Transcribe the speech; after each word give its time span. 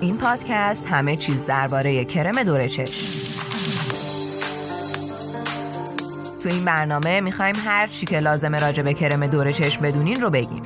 این 0.00 0.18
پادکست 0.18 0.86
همه 0.86 1.16
چیز 1.16 1.46
درباره 1.46 2.04
کرم 2.04 2.42
دور 2.42 2.68
چشم. 2.68 3.06
تو 6.42 6.48
این 6.48 6.64
برنامه 6.64 7.20
می‌خوایم 7.20 7.56
هر 7.64 7.86
چی 7.86 8.06
که 8.06 8.20
لازمه 8.20 8.58
راجع 8.58 8.82
به 8.82 8.94
کرم 8.94 9.26
دور 9.26 9.52
چشم 9.52 9.82
بدونین 9.82 10.20
رو 10.20 10.30
بگیم. 10.30 10.62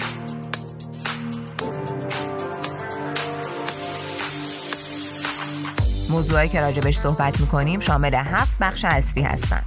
موضوعی 6.11 6.49
که 6.49 6.61
راجبش 6.61 6.99
صحبت 6.99 7.41
می‌کنیم 7.41 7.81
شامل 7.81 8.15
هفت 8.15 8.59
بخش 8.61 8.85
اصلی 8.85 9.23
هستن. 9.23 9.63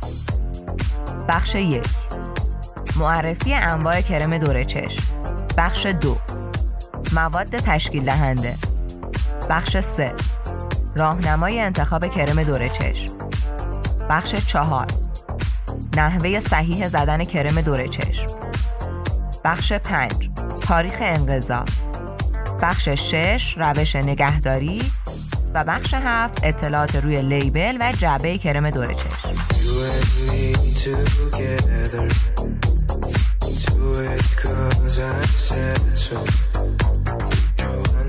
بخش 1.30 1.56
یک. 1.56 1.88
معرفی 2.96 3.54
انواع 3.54 4.02
کرم 4.02 4.38
دور 4.38 4.64
چشم. 4.64 5.04
بخش 5.58 5.86
دو. 5.86 6.18
مواد 7.14 7.50
تشکیل 7.50 8.04
دهنده. 8.04 8.54
بخش 9.50 9.78
سه. 9.78 10.14
راهنمای 10.96 11.60
انتخاب 11.60 12.08
کرم 12.08 12.44
دور 12.44 12.68
چشم. 12.68 13.18
بخش 14.10 14.36
چهار. 14.36 14.88
نحوه 15.98 16.40
صحیح 16.40 16.88
زدن 16.88 17.24
کرم 17.24 17.62
دور 17.62 17.88
چشم. 17.88 18.26
بخش 19.46 19.74
پنج. 19.74 20.30
تاریخ 20.62 20.96
انقضا. 21.00 21.66
بخش 22.62 22.90
شش 22.90 23.58
روش 23.58 23.96
نگهداری. 23.96 24.92
و 25.54 25.64
بخش 25.64 25.94
هفت 25.94 26.40
اطلاعات 26.44 26.96
روی 26.96 27.22
لیبل 27.22 27.78
و 27.80 27.92
جعبه 27.92 28.38
کرم 28.38 28.70
دور 28.70 28.94
چشم. 28.94 29.38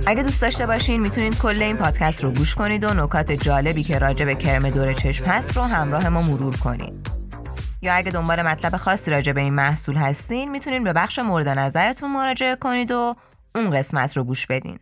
اگه 0.07 0.23
دوست 0.23 0.43
داشته 0.43 0.67
باشین 0.67 1.01
می‌تونید 1.01 1.39
کل 1.39 1.63
این 1.63 1.77
پادکست 1.77 2.25
رو 2.25 2.31
گوش 2.31 2.55
کنید 2.55 2.85
و 2.85 2.95
نکات 2.95 3.33
جالبی 3.33 3.83
که 3.83 3.99
راجع 3.99 4.25
به 4.25 4.35
کرم 4.35 4.71
دور 4.71 4.93
چشم 4.93 5.25
هست 5.25 5.57
رو 5.57 5.63
همراه 5.63 6.09
ما 6.09 6.23
مرور 6.23 6.57
کنید 6.57 7.09
یا 7.83 7.95
اگه 7.95 8.11
دنبال 8.11 8.43
مطلب 8.43 8.77
خاصی 8.77 9.11
راجع 9.11 9.33
به 9.33 9.41
این 9.41 9.55
محصول 9.55 9.97
هستین 9.97 10.51
می‌تونید 10.51 10.85
به 10.85 10.93
بخش 10.93 11.19
مورد 11.19 11.49
نظرتون 11.49 12.13
مراجعه 12.13 12.57
کنید 12.57 12.91
و 12.91 13.15
اون 13.55 13.71
قسمت 13.71 14.17
رو 14.17 14.25
گوش 14.25 14.47
بدین. 14.47 14.79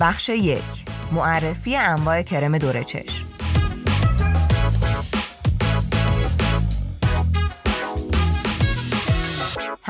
بخش 0.00 0.28
یک. 0.28 0.62
معرفی 1.12 1.76
انواع 1.76 2.22
کرم 2.22 2.58
دور 2.58 2.82
چشم. 2.82 3.29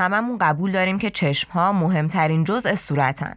هممون 0.01 0.37
قبول 0.37 0.71
داریم 0.71 0.99
که 0.99 1.09
چشم 1.09 1.51
ها 1.51 1.73
مهمترین 1.73 2.43
جزء 2.43 2.75
صورتن. 2.75 3.35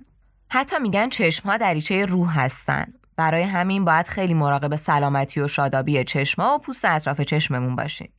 حتی 0.50 0.78
میگن 0.78 1.08
چشم 1.08 1.48
ها 1.48 1.56
دریچه 1.56 2.06
روح 2.06 2.40
هستن. 2.40 2.86
برای 3.16 3.42
همین 3.42 3.84
باید 3.84 4.08
خیلی 4.08 4.34
مراقب 4.34 4.76
سلامتی 4.76 5.40
و 5.40 5.48
شادابی 5.48 6.04
چشم 6.04 6.42
ها 6.42 6.54
و 6.54 6.58
پوست 6.58 6.84
اطراف 6.84 7.20
چشممون 7.20 7.76
باشیم. 7.76 8.12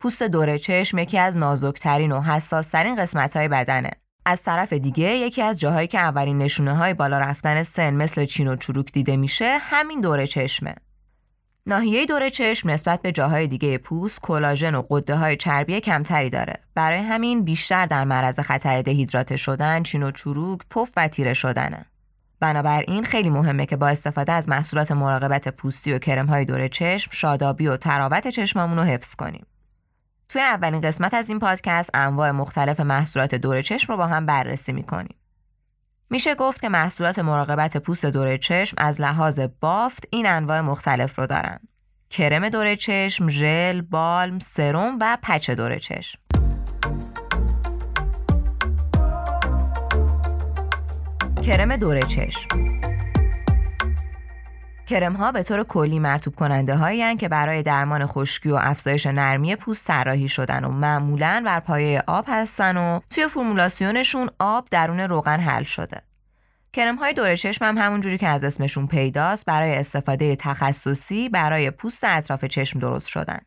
پوست 0.00 0.22
دور 0.22 0.58
چشم 0.58 0.98
یکی 0.98 1.18
از 1.18 1.36
نازکترین 1.36 2.12
و 2.12 2.20
حساسترین 2.20 2.96
قسمت 2.96 3.36
های 3.36 3.48
بدنه. 3.48 3.90
از 4.26 4.42
طرف 4.42 4.72
دیگه 4.72 5.16
یکی 5.16 5.42
از 5.42 5.60
جاهایی 5.60 5.88
که 5.88 5.98
اولین 5.98 6.38
نشونه 6.38 6.76
های 6.76 6.94
بالا 6.94 7.18
رفتن 7.18 7.62
سن 7.62 7.94
مثل 7.94 8.24
چین 8.24 8.48
و 8.48 8.56
چروک 8.56 8.92
دیده 8.92 9.16
میشه 9.16 9.58
همین 9.60 10.00
دور 10.00 10.26
چشمه. 10.26 10.74
ناحیه 11.68 12.06
دور 12.06 12.28
چشم 12.28 12.70
نسبت 12.70 13.02
به 13.02 13.12
جاهای 13.12 13.46
دیگه 13.46 13.78
پوست 13.78 14.20
کلاژن 14.20 14.74
و 14.74 14.82
قده 14.90 15.16
های 15.16 15.36
چربی 15.36 15.80
کمتری 15.80 16.30
داره. 16.30 16.54
برای 16.74 16.98
همین 16.98 17.44
بیشتر 17.44 17.86
در 17.86 18.04
معرض 18.04 18.40
خطر 18.40 18.82
دهیدراته 18.82 19.36
شدن، 19.36 19.82
چین 19.82 20.02
و 20.02 20.10
چروک، 20.10 20.60
پف 20.70 20.92
و 20.96 21.08
تیره 21.08 21.34
شدنه. 21.34 21.86
بنابراین 22.40 23.04
خیلی 23.04 23.30
مهمه 23.30 23.66
که 23.66 23.76
با 23.76 23.88
استفاده 23.88 24.32
از 24.32 24.48
محصولات 24.48 24.92
مراقبت 24.92 25.48
پوستی 25.48 25.92
و 25.92 25.98
کرم 25.98 26.26
های 26.26 26.44
دور 26.44 26.68
چشم 26.68 27.10
شادابی 27.14 27.66
و 27.66 27.76
تراوت 27.76 28.28
چشممون 28.28 28.78
رو 28.78 28.84
حفظ 28.84 29.14
کنیم. 29.14 29.46
توی 30.28 30.42
اولین 30.42 30.80
قسمت 30.80 31.14
از 31.14 31.28
این 31.28 31.38
پادکست 31.38 31.90
انواع 31.94 32.30
مختلف 32.30 32.80
محصولات 32.80 33.34
دور 33.34 33.62
چشم 33.62 33.92
رو 33.92 33.98
با 33.98 34.06
هم 34.06 34.26
بررسی 34.26 34.72
می‌کنیم. 34.72 35.16
میشه 36.10 36.34
گفت 36.34 36.60
که 36.60 36.68
محصولات 36.68 37.18
مراقبت 37.18 37.76
پوست 37.76 38.06
دور 38.06 38.36
چشم 38.36 38.74
از 38.78 39.00
لحاظ 39.00 39.40
بافت 39.60 40.04
این 40.10 40.26
انواع 40.26 40.60
مختلف 40.60 41.18
رو 41.18 41.26
دارن. 41.26 41.58
کرم 42.10 42.48
دور 42.48 42.74
چشم، 42.74 43.28
ژل، 43.28 43.80
بالم، 43.80 44.38
سرم 44.38 44.98
و 45.00 45.18
پچ 45.22 45.50
دور 45.50 45.78
چشم. 45.78 46.18
کرم 51.46 51.76
دور 51.76 52.00
چشم 52.00 52.48
کرم 54.88 55.12
ها 55.12 55.32
به 55.32 55.42
طور 55.42 55.64
کلی 55.64 55.98
مرتوب 55.98 56.34
کننده 56.34 56.76
هایی 56.76 57.16
که 57.16 57.28
برای 57.28 57.62
درمان 57.62 58.06
خشکی 58.06 58.48
و 58.48 58.58
افزایش 58.60 59.06
نرمی 59.06 59.56
پوست 59.56 59.86
طراحی 59.86 60.28
شدن 60.28 60.64
و 60.64 60.70
معمولا 60.70 61.42
بر 61.46 61.60
پایه 61.60 62.02
آب 62.06 62.24
هستن 62.28 62.76
و 62.76 63.00
توی 63.10 63.28
فرمولاسیونشون 63.28 64.30
آب 64.38 64.68
درون 64.70 65.00
روغن 65.00 65.40
حل 65.40 65.62
شده. 65.62 66.02
کرم 66.72 66.96
های 66.96 67.12
دور 67.12 67.36
چشم 67.36 67.64
هم 67.64 67.78
همون 67.78 68.00
جوری 68.00 68.18
که 68.18 68.28
از 68.28 68.44
اسمشون 68.44 68.86
پیداست 68.86 69.44
برای 69.44 69.74
استفاده 69.74 70.36
تخصصی 70.36 71.28
برای 71.28 71.70
پوست 71.70 72.04
اطراف 72.04 72.44
چشم 72.44 72.78
درست 72.78 73.08
شدن. 73.08 73.38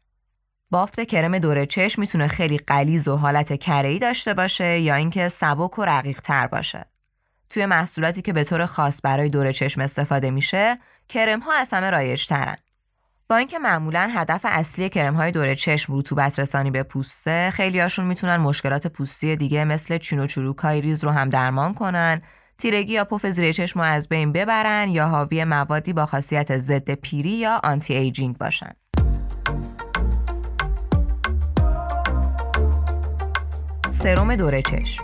بافت 0.71 0.99
کرم 0.99 1.39
دور 1.39 1.65
چشم 1.65 2.01
می‌تونه 2.01 2.27
خیلی 2.27 2.57
قلیز 2.57 3.07
و 3.07 3.15
حالت 3.15 3.59
کره‌ای 3.59 3.99
داشته 3.99 4.33
باشه 4.33 4.79
یا 4.79 4.95
اینکه 4.95 5.29
سبک 5.29 5.79
و 5.79 5.85
رقیق 5.85 6.21
تر 6.21 6.47
باشه. 6.47 6.90
توی 7.51 7.65
محصولاتی 7.65 8.21
که 8.21 8.33
به 8.33 8.43
طور 8.43 8.65
خاص 8.65 8.99
برای 9.03 9.29
دور 9.29 9.51
چشم 9.51 9.81
استفاده 9.81 10.31
میشه 10.31 10.77
کرم 11.09 11.39
ها 11.39 11.53
از 11.53 11.73
همه 11.73 11.89
رایج 11.89 12.27
ترن. 12.27 12.55
با 13.29 13.37
اینکه 13.37 13.59
معمولا 13.59 14.09
هدف 14.13 14.41
اصلی 14.43 14.89
کرم 14.89 15.15
های 15.15 15.31
دور 15.31 15.55
چشم 15.55 15.97
رطوبت 15.97 16.39
رسانی 16.39 16.71
به 16.71 16.83
پوسته 16.83 17.51
خیلی 17.53 17.79
هاشون 17.79 18.05
می‌تونن 18.05 18.37
مشکلات 18.37 18.87
پوستی 18.87 19.35
دیگه 19.35 19.65
مثل 19.65 19.97
چین 19.97 20.19
و 20.19 20.27
چروک 20.27 20.57
های 20.57 20.81
ریز 20.81 21.03
رو 21.03 21.09
هم 21.09 21.29
درمان 21.29 21.73
کنن 21.73 22.21
تیرگی 22.57 22.93
یا 22.93 23.05
پف 23.05 23.25
زیر 23.25 23.51
چشم 23.51 23.79
رو 23.79 23.85
از 23.85 24.09
بین 24.09 24.31
ببرن 24.31 24.89
یا 24.89 25.07
حاوی 25.07 25.43
موادی 25.43 25.93
با 25.93 26.05
خاصیت 26.05 26.57
ضد 26.57 26.91
پیری 26.93 27.29
یا 27.29 27.61
anti-aging 27.63 28.37
باشن 28.37 28.71
سرم 33.89 34.35
دور 34.35 34.61
چشم 34.61 35.03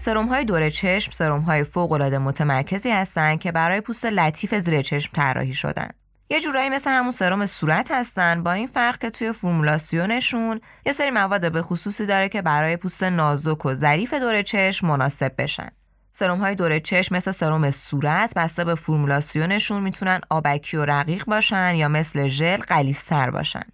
سرم 0.00 0.26
های 0.26 0.44
دور 0.44 0.70
چشم 0.70 1.12
سرم 1.12 1.40
های 1.40 1.64
فوق 1.64 1.92
العاده 1.92 2.18
متمرکزی 2.18 2.90
هستند 2.90 3.40
که 3.40 3.52
برای 3.52 3.80
پوست 3.80 4.06
لطیف 4.06 4.54
زیر 4.54 4.82
چشم 4.82 5.10
طراحی 5.14 5.54
شدن. 5.54 5.90
یه 6.30 6.40
جورایی 6.40 6.68
مثل 6.68 6.90
همون 6.90 7.10
سرم 7.10 7.46
صورت 7.46 7.90
هستن 7.90 8.42
با 8.42 8.52
این 8.52 8.66
فرق 8.66 8.98
که 8.98 9.10
توی 9.10 9.32
فرمولاسیونشون 9.32 10.60
یه 10.86 10.92
سری 10.92 11.10
مواد 11.10 11.52
به 11.52 11.62
خصوصی 11.62 12.06
داره 12.06 12.28
که 12.28 12.42
برای 12.42 12.76
پوست 12.76 13.02
نازک 13.02 13.66
و 13.66 13.74
ظریف 13.74 14.14
دور 14.14 14.42
چشم 14.42 14.86
مناسب 14.86 15.32
بشن. 15.38 15.68
سرم 16.12 16.38
های 16.38 16.54
دور 16.54 16.78
چشم 16.78 17.14
مثل 17.14 17.30
سرم 17.32 17.70
صورت 17.70 18.32
بسته 18.36 18.64
به 18.64 18.74
فرمولاسیونشون 18.74 19.82
می‌تونن 19.82 20.20
آبکی 20.30 20.76
و 20.76 20.84
رقیق 20.84 21.24
باشن 21.24 21.74
یا 21.74 21.88
مثل 21.88 22.26
ژل 22.26 22.56
غلیظتر 22.56 23.30
باشن. 23.30 23.64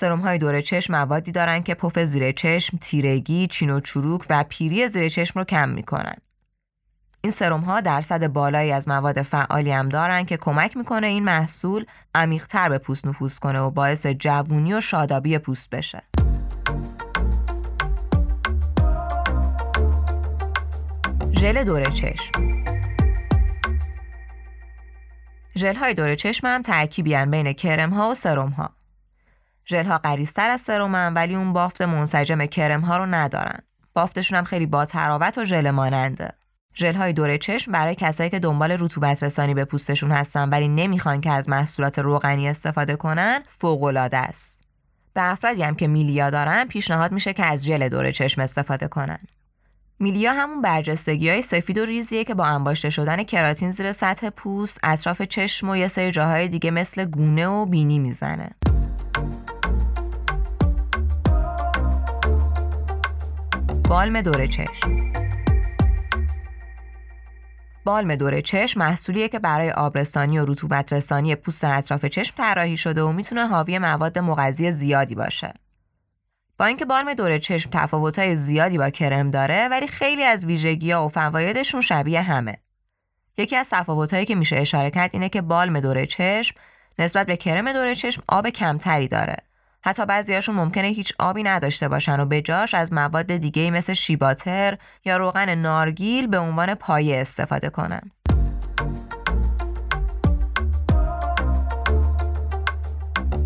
سرم 0.00 0.20
های 0.20 0.38
دور 0.38 0.60
چشم 0.60 0.92
موادی 0.92 1.32
دارن 1.32 1.62
که 1.62 1.74
پف 1.74 1.98
زیر 1.98 2.32
چشم، 2.32 2.76
تیرگی، 2.76 3.46
چین 3.46 3.70
و 3.70 3.80
چروک 3.80 4.26
و 4.30 4.44
پیری 4.48 4.88
زیر 4.88 5.08
چشم 5.08 5.38
رو 5.38 5.44
کم 5.44 5.68
می‌کنن. 5.68 6.16
این 7.20 7.30
سرم 7.30 7.60
ها 7.60 7.80
درصد 7.80 8.26
بالایی 8.26 8.72
از 8.72 8.88
مواد 8.88 9.22
فعالی 9.22 9.70
هم 9.70 9.88
دارن 9.88 10.24
که 10.24 10.36
کمک 10.36 10.76
می‌کنه 10.76 11.06
این 11.06 11.24
محصول 11.24 11.84
عمیقتر 12.14 12.68
به 12.68 12.78
پوست 12.78 13.06
نفوذ 13.06 13.38
کنه 13.38 13.60
و 13.60 13.70
باعث 13.70 14.06
جوونی 14.06 14.74
و 14.74 14.80
شادابی 14.80 15.38
پوست 15.38 15.70
بشه. 15.70 16.02
ژل 21.32 21.64
دور 21.64 21.84
چشم 21.84 22.32
ژل 25.56 25.74
های 25.74 25.94
دور 25.94 26.14
چشم 26.14 26.46
هم 26.46 26.62
ترکیبی 26.62 27.26
بین 27.26 27.52
کرم 27.52 27.90
ها 27.90 28.10
و 28.10 28.14
سرم 28.14 28.48
ها. 28.48 28.77
ژل 29.70 29.84
ها 29.84 29.98
قریستر 29.98 30.50
از 30.50 30.60
سرمن 30.60 31.14
ولی 31.14 31.34
اون 31.34 31.52
بافت 31.52 31.82
منسجم 31.82 32.46
کرم 32.46 32.80
ها 32.80 32.96
رو 32.96 33.06
ندارن. 33.06 33.58
بافتشون 33.94 34.38
هم 34.38 34.44
خیلی 34.44 34.66
با 34.66 34.84
تراوت 34.84 35.38
و 35.38 35.44
ژل 35.44 35.70
ماننده. 35.70 36.32
ژل 36.74 36.94
های 36.94 37.12
دور 37.12 37.36
چشم 37.36 37.72
برای 37.72 37.94
کسایی 37.94 38.30
که 38.30 38.38
دنبال 38.38 38.76
رطوبت 38.78 39.22
رسانی 39.22 39.54
به 39.54 39.64
پوستشون 39.64 40.10
هستن 40.10 40.48
ولی 40.48 40.68
نمی‌خوان 40.68 41.20
که 41.20 41.30
از 41.30 41.48
محصولات 41.48 41.98
روغنی 41.98 42.48
استفاده 42.48 42.96
کنن 42.96 43.40
فوق 43.48 44.08
است. 44.12 44.64
به 45.14 45.32
افرادی 45.32 45.62
هم 45.62 45.74
که 45.74 45.86
میلیا 45.86 46.30
دارن 46.30 46.64
پیشنهاد 46.64 47.12
میشه 47.12 47.32
که 47.32 47.44
از 47.44 47.64
ژل 47.64 47.88
دور 47.88 48.10
چشم 48.10 48.40
استفاده 48.40 48.88
کنن. 48.88 49.18
میلیا 50.00 50.32
همون 50.32 50.62
برجستگی 50.62 51.30
های 51.30 51.42
سفید 51.42 51.78
و 51.78 51.84
ریزیه 51.84 52.24
که 52.24 52.34
با 52.34 52.44
انباشته 52.44 52.90
شدن 52.90 53.22
کراتین 53.22 53.70
زیر 53.70 53.92
سطح 53.92 54.30
پوست 54.30 54.80
اطراف 54.82 55.22
چشم 55.22 55.68
و 55.68 55.76
یه 55.76 55.88
سری 55.88 56.10
جاهای 56.10 56.48
دیگه 56.48 56.70
مثل 56.70 57.04
گونه 57.04 57.46
و 57.46 57.66
بینی 57.66 57.98
می‌زنه. 57.98 58.50
بالم 63.88 64.20
دور 64.20 64.46
چشم 64.46 65.12
بالم 67.84 68.16
دور 68.16 68.40
چشم 68.40 68.80
محصولیه 68.80 69.28
که 69.28 69.38
برای 69.38 69.70
آبرسانی 69.70 70.38
و 70.38 70.44
رطوبت 70.44 70.92
رسانی 70.92 71.34
پوست 71.34 71.64
اطراف 71.64 72.04
چشم 72.04 72.34
طراحی 72.36 72.76
شده 72.76 73.02
و 73.02 73.12
می‌تونه 73.12 73.46
حاوی 73.46 73.78
مواد 73.78 74.18
مغذی 74.18 74.70
زیادی 74.70 75.14
باشه. 75.14 75.54
با 76.58 76.64
اینکه 76.64 76.84
بالم 76.84 77.14
دور 77.14 77.38
چشم 77.38 77.70
تفاوت‌های 77.70 78.36
زیادی 78.36 78.78
با 78.78 78.90
کرم 78.90 79.30
داره 79.30 79.68
ولی 79.68 79.86
خیلی 79.86 80.22
از 80.22 80.44
ویژگی‌ها 80.44 81.06
و 81.06 81.08
فوایدشون 81.08 81.80
شبیه 81.80 82.22
همه. 82.22 82.56
یکی 83.38 83.56
از 83.56 83.70
تفاوت‌هایی 83.70 84.26
که 84.26 84.34
میشه 84.34 84.56
اشاره 84.56 84.90
کرد 84.90 85.10
اینه 85.12 85.28
که 85.28 85.42
بالم 85.42 85.80
دور 85.80 86.04
چشم 86.04 86.56
نسبت 86.98 87.26
به 87.26 87.36
کرم 87.36 87.72
دور 87.72 87.94
چشم 87.94 88.22
آب 88.28 88.48
کمتری 88.48 89.08
داره. 89.08 89.36
حتی 89.82 90.06
بعضیاشون 90.06 90.54
ممکنه 90.54 90.88
هیچ 90.88 91.12
آبی 91.18 91.42
نداشته 91.42 91.88
باشن 91.88 92.20
و 92.20 92.26
به 92.26 92.42
جاش 92.42 92.74
از 92.74 92.92
مواد 92.92 93.36
دیگه 93.36 93.70
مثل 93.70 93.92
شیباتر 93.92 94.78
یا 95.04 95.16
روغن 95.16 95.54
نارگیل 95.54 96.26
به 96.26 96.38
عنوان 96.38 96.74
پایه 96.74 97.20
استفاده 97.20 97.70
کنن. 97.70 98.10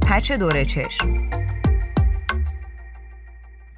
پچ 0.06 0.32
دور 0.32 0.64
چشم 0.64 1.30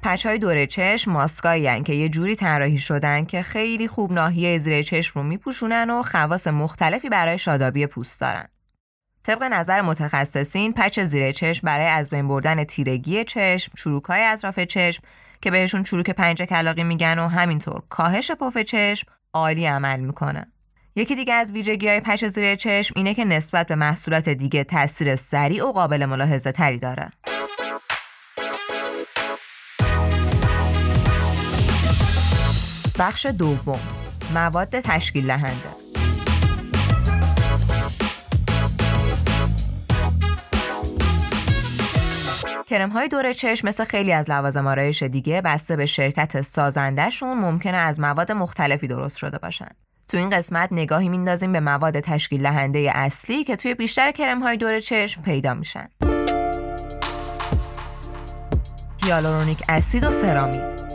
پچ 0.03 0.25
های 0.25 0.37
دور 0.37 0.65
چشم 0.65 1.11
ماسکایی 1.11 1.83
که 1.83 1.93
یه 1.93 2.09
جوری 2.09 2.35
طراحی 2.35 2.77
شدن 2.77 3.25
که 3.25 3.41
خیلی 3.41 3.87
خوب 3.87 4.13
ناحیه 4.13 4.57
زیر 4.57 4.81
چشم 4.83 5.19
رو 5.19 5.25
میپوشونن 5.25 5.89
و 5.89 6.01
خواص 6.01 6.47
مختلفی 6.47 7.09
برای 7.09 7.37
شادابی 7.37 7.87
پوست 7.87 8.21
دارن. 8.21 8.47
طبق 9.25 9.43
نظر 9.43 9.81
متخصصین 9.81 10.73
پچ 10.73 10.99
زیر 10.99 11.31
چشم 11.31 11.67
برای 11.67 11.87
از 11.87 12.09
بین 12.09 12.27
بردن 12.27 12.63
تیرگی 12.63 13.23
چشم، 13.23 13.71
چروکهای 13.77 14.23
اطراف 14.23 14.59
چشم 14.59 15.03
که 15.41 15.51
بهشون 15.51 15.83
چروک 15.83 16.09
پنج 16.09 16.41
کلاقی 16.41 16.83
میگن 16.83 17.19
و 17.19 17.27
همینطور 17.27 17.81
کاهش 17.89 18.31
پف 18.31 18.57
چشم 18.57 19.07
عالی 19.33 19.65
عمل 19.65 19.99
می‌کنه. 19.99 20.51
یکی 20.95 21.15
دیگه 21.15 21.33
از 21.33 21.51
ویژگی 21.51 21.87
های 21.87 21.99
پچ 21.99 22.25
زیر 22.25 22.55
چشم 22.55 22.93
اینه 22.95 23.13
که 23.13 23.25
نسبت 23.25 23.67
به 23.67 23.75
محصولات 23.75 24.29
دیگه 24.29 24.63
تاثیر 24.63 25.15
سریع 25.15 25.65
و 25.65 25.71
قابل 25.71 26.05
ملاحظه 26.05 26.51
تری 26.51 26.79
داره. 26.79 27.11
بخش 32.99 33.25
دوم 33.25 33.79
مواد 34.33 34.79
تشکیل 34.79 35.27
دهنده 35.27 35.84
کرم 42.67 42.89
های 42.89 43.07
دور 43.07 43.33
چشم 43.33 43.67
مثل 43.67 43.83
خیلی 43.85 44.13
از 44.13 44.29
لوازم 44.29 44.67
آرایش 44.67 45.03
دیگه 45.03 45.41
بسته 45.41 45.75
به 45.75 45.85
شرکت 45.85 46.41
سازندهشون 46.41 47.37
ممکنه 47.37 47.77
از 47.77 47.99
مواد 47.99 48.31
مختلفی 48.31 48.87
درست 48.87 49.17
شده 49.17 49.37
باشن. 49.37 49.69
تو 50.07 50.17
این 50.17 50.29
قسمت 50.29 50.69
نگاهی 50.71 51.09
میندازیم 51.09 51.53
به 51.53 51.59
مواد 51.59 51.99
تشکیل 51.99 52.43
دهنده 52.43 52.91
اصلی 52.93 53.43
که 53.43 53.55
توی 53.55 53.73
بیشتر 53.73 54.11
کرم 54.11 54.43
های 54.43 54.57
دور 54.57 54.79
چشم 54.79 55.21
پیدا 55.21 55.53
میشن. 55.53 55.87
هیالورونیک 59.05 59.63
اسید 59.69 60.03
و 60.03 60.11
سرامید 60.11 60.85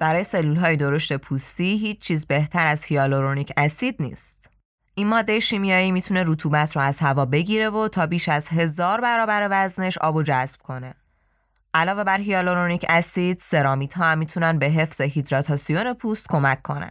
برای 0.00 0.24
سلول 0.24 0.56
های 0.56 0.76
درشت 0.76 1.16
پوستی 1.16 1.78
هیچ 1.78 2.00
چیز 2.00 2.26
بهتر 2.26 2.66
از 2.66 2.84
هیالورونیک 2.84 3.52
اسید 3.56 3.96
نیست. 4.00 4.45
این 4.98 5.08
ماده 5.08 5.40
شیمیایی 5.40 5.92
می‌تونه 5.92 6.24
رطوبت 6.26 6.76
رو 6.76 6.82
از 6.82 6.98
هوا 6.98 7.24
بگیره 7.24 7.70
و 7.70 7.88
تا 7.88 8.06
بیش 8.06 8.28
از 8.28 8.48
هزار 8.48 9.00
برابر 9.00 9.48
وزنش 9.50 9.98
آب 9.98 10.16
و 10.16 10.22
جذب 10.22 10.60
کنه. 10.62 10.94
علاوه 11.74 12.04
بر 12.04 12.18
هیالورونیک 12.18 12.86
اسید، 12.88 13.40
سرامیت 13.40 13.94
ها 13.94 14.04
هم 14.04 14.18
می‌تونن 14.18 14.58
به 14.58 14.66
حفظ 14.66 15.00
هیدراتاسیون 15.00 15.92
پوست 15.92 16.26
کمک 16.28 16.62
کنن. 16.62 16.90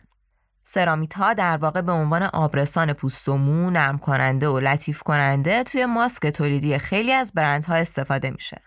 سرامیت 0.65 1.13
ها 1.13 1.33
در 1.33 1.57
واقع 1.57 1.81
به 1.81 1.91
عنوان 1.91 2.23
آبرسان 2.23 2.93
پوست 2.93 3.29
و 3.29 3.37
مو، 3.37 3.69
نرم 3.69 3.97
کننده 3.97 4.47
و 4.47 4.59
لطیف 4.59 5.03
کننده 5.03 5.63
توی 5.63 5.85
ماسک 5.85 6.27
تولیدی 6.27 6.77
خیلی 6.77 7.11
از 7.11 7.31
برندها 7.33 7.75
استفاده 7.75 8.29
میشه. 8.31 8.61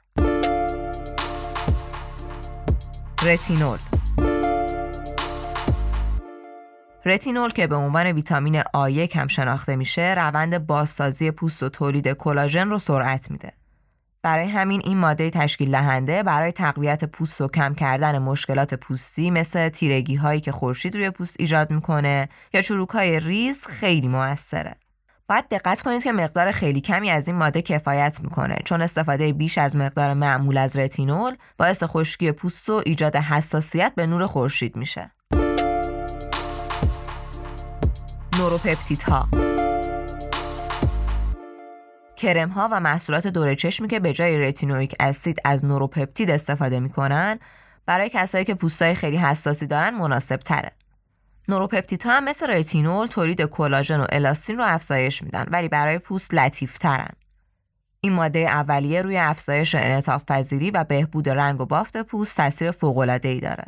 رتینول 3.27 3.79
رتینول 7.09 7.51
که 7.51 7.67
به 7.67 7.75
عنوان 7.75 8.07
ویتامین 8.07 8.63
آ1 8.63 9.17
هم 9.17 9.27
شناخته 9.27 9.77
میشه 9.77 10.15
روند 10.17 10.67
بازسازی 10.67 11.31
پوست 11.31 11.63
و 11.63 11.69
تولید 11.69 12.09
کلاژن 12.13 12.71
رو 12.71 12.79
سرعت 12.79 13.31
میده. 13.31 13.53
برای 14.23 14.49
همین 14.49 14.81
این 14.85 14.99
ماده 14.99 15.31
تشکیل 15.31 15.71
دهنده 15.71 16.23
برای 16.23 16.53
تقویت 16.53 17.05
پوست 17.05 17.41
و 17.41 17.49
کم 17.49 17.75
کردن 17.75 18.19
مشکلات 18.19 18.75
پوستی 18.75 19.31
مثل 19.31 19.69
تیرگی 19.69 20.15
هایی 20.15 20.41
که 20.41 20.53
خورشید 20.53 20.97
روی 20.97 21.11
پوست 21.11 21.37
ایجاد 21.39 21.71
می‌کنه 21.71 22.29
یا 22.55 22.63
چروک 22.63 22.89
های 22.89 23.21
ریز 23.21 23.67
خیلی 23.67 24.09
موثره. 24.09 24.75
باید 25.29 25.49
دقت 25.51 25.83
کنید 25.83 26.05
که 26.05 26.13
مقدار 26.13 26.53
خیلی 26.53 26.81
کمی 26.81 27.11
از 27.11 27.27
این 27.27 27.37
ماده 27.37 27.63
کفایت 27.63 28.19
می‌کنه 28.23 28.59
چون 28.65 28.83
استفاده 28.83 29.33
بیش 29.33 29.59
از 29.59 29.77
مقدار 29.77 30.15
معمول 30.15 30.59
از 30.59 30.77
رتینول 30.77 31.37
باعث 31.59 31.83
خشکی 31.83 32.33
پوست 32.33 32.71
و 32.71 32.83
ایجاد 32.87 33.17
حساسیت 33.17 33.93
به 33.97 34.07
نور 34.07 34.27
خورشید 34.27 34.77
میشه. 34.77 35.11
ها 38.39 39.29
کرم 42.17 42.49
ها 42.49 42.69
و 42.73 42.81
محصولات 42.81 43.27
دور 43.27 43.55
چشمی 43.55 43.89
که 43.89 44.01
به 44.01 44.13
جای 44.13 44.39
رتینویک 44.39 44.95
اسید 45.01 45.39
از 45.45 45.65
نوروپپتید 45.65 46.31
استفاده 46.31 46.81
می‌کنن 46.81 47.39
برای 47.87 48.11
کسایی 48.15 48.45
که 48.45 48.55
پوستای 48.55 48.95
خیلی 48.95 49.17
حساسی 49.17 49.67
دارن 49.67 49.91
مناسب 49.91 50.37
تره. 50.37 50.73
ها 52.05 52.13
هم 52.13 52.25
مثل 52.25 52.51
رتینول 52.51 53.07
تولید 53.07 53.43
کلاژن 53.43 54.01
و 54.01 54.07
الاستین 54.13 54.59
رو 54.59 54.65
افزایش 54.67 55.23
میدن 55.23 55.47
ولی 55.51 55.69
برای 55.69 55.99
پوست 55.99 56.35
لطیف 56.35 56.79
ترن. 56.79 57.11
این 58.01 58.13
ماده 58.13 58.39
اولیه 58.39 59.03
روی 59.03 59.17
افزایش 59.17 59.75
انعطاف 59.75 60.25
پذیری 60.25 60.71
و 60.71 60.85
بهبود 60.85 61.29
رنگ 61.29 61.61
و 61.61 61.67
بافت 61.67 61.97
پوست 61.97 62.37
تاثیر 62.37 62.71
فوق 62.71 63.19
ای 63.25 63.41
داره. 63.41 63.65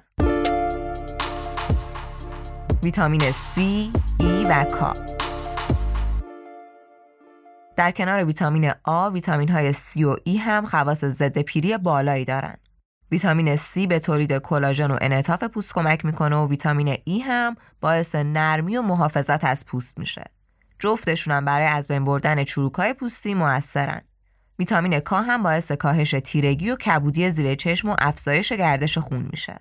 ویتامین 2.85 3.21
C, 3.21 3.59
E 4.21 4.49
و 4.49 4.65
K 4.65 5.01
در 7.77 7.91
کنار 7.91 8.25
ویتامین 8.25 8.73
آ، 8.85 9.11
ویتامین 9.11 9.49
های 9.49 9.73
C 9.73 9.97
و 9.97 10.17
E 10.17 10.37
هم 10.39 10.67
خواص 10.67 11.05
ضد 11.05 11.39
پیری 11.39 11.79
بالایی 11.79 12.25
دارن. 12.25 12.57
ویتامین 13.11 13.57
C 13.57 13.87
به 13.89 13.99
تولید 13.99 14.39
کلاژن 14.39 14.91
و 14.91 14.99
انعطاف 15.01 15.45
پوست 15.45 15.75
کمک 15.75 16.05
می‌کنه 16.05 16.37
و 16.37 16.49
ویتامین 16.49 16.95
E 16.95 17.23
هم 17.23 17.57
باعث 17.81 18.15
نرمی 18.15 18.77
و 18.77 18.83
محافظت 18.83 19.45
از 19.45 19.67
پوست 19.67 19.99
میشه. 19.99 20.25
جفتشون 20.79 21.35
هم 21.35 21.45
برای 21.45 21.67
از 21.67 21.89
بین 21.89 22.05
بردن 22.05 22.45
چروکای 22.45 22.95
پوستی 22.95 23.35
موثرن. 23.35 24.01
ویتامین 24.59 24.99
K 24.99 25.13
هم 25.13 25.43
باعث 25.43 25.73
کاهش 25.73 26.15
تیرگی 26.25 26.71
و 26.71 26.77
کبودی 26.77 27.31
زیر 27.31 27.55
چشم 27.55 27.89
و 27.89 27.97
افزایش 27.99 28.53
گردش 28.53 28.99
خون 28.99 29.29
میشه. 29.31 29.61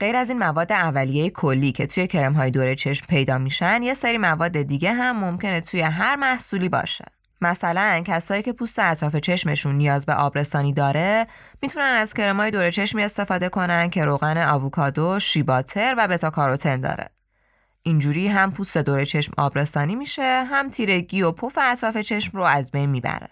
غیر 0.00 0.16
از 0.16 0.28
این 0.28 0.38
مواد 0.38 0.72
اولیه 0.72 1.30
کلی 1.30 1.72
که 1.72 1.86
توی 1.86 2.06
کرم 2.06 2.32
های 2.32 2.50
دور 2.50 2.74
چشم 2.74 3.06
پیدا 3.06 3.38
میشن 3.38 3.82
یه 3.82 3.94
سری 3.94 4.18
مواد 4.18 4.62
دیگه 4.62 4.92
هم 4.92 5.18
ممکنه 5.18 5.60
توی 5.60 5.80
هر 5.80 6.16
محصولی 6.16 6.68
باشه 6.68 7.04
مثلا 7.40 8.02
کسایی 8.06 8.42
که 8.42 8.52
پوست 8.52 8.78
اطراف 8.78 9.16
چشمشون 9.16 9.74
نیاز 9.74 10.06
به 10.06 10.14
آبرسانی 10.14 10.72
داره 10.72 11.26
می‌تونن 11.62 11.84
از 11.84 12.14
کرم 12.14 12.36
های 12.36 12.50
دور 12.50 12.70
چشمی 12.70 13.02
استفاده 13.02 13.48
کنن 13.48 13.90
که 13.90 14.04
روغن 14.04 14.38
آووکادو، 14.38 15.18
شیباتر 15.18 15.94
و 15.98 16.08
بتا 16.08 16.56
داره. 16.56 17.10
اینجوری 17.82 18.28
هم 18.28 18.52
پوست 18.52 18.78
دور 18.78 19.04
چشم 19.04 19.32
آبرسانی 19.36 19.94
میشه 19.94 20.44
هم 20.44 20.70
تیرگی 20.70 21.22
و 21.22 21.32
پف 21.32 21.58
اطراف 21.62 21.96
چشم 21.96 22.38
رو 22.38 22.44
از 22.44 22.70
بین 22.70 22.90
می‌بره. 22.90 23.28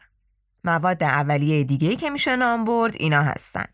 مواد 0.65 1.03
اولیه 1.03 1.65
دیگه 1.65 1.97
که 1.97 2.11
میشه 2.11 2.37
نام 2.37 2.65
برد 2.65 2.95
اینا 2.99 3.23
هستن. 3.23 3.65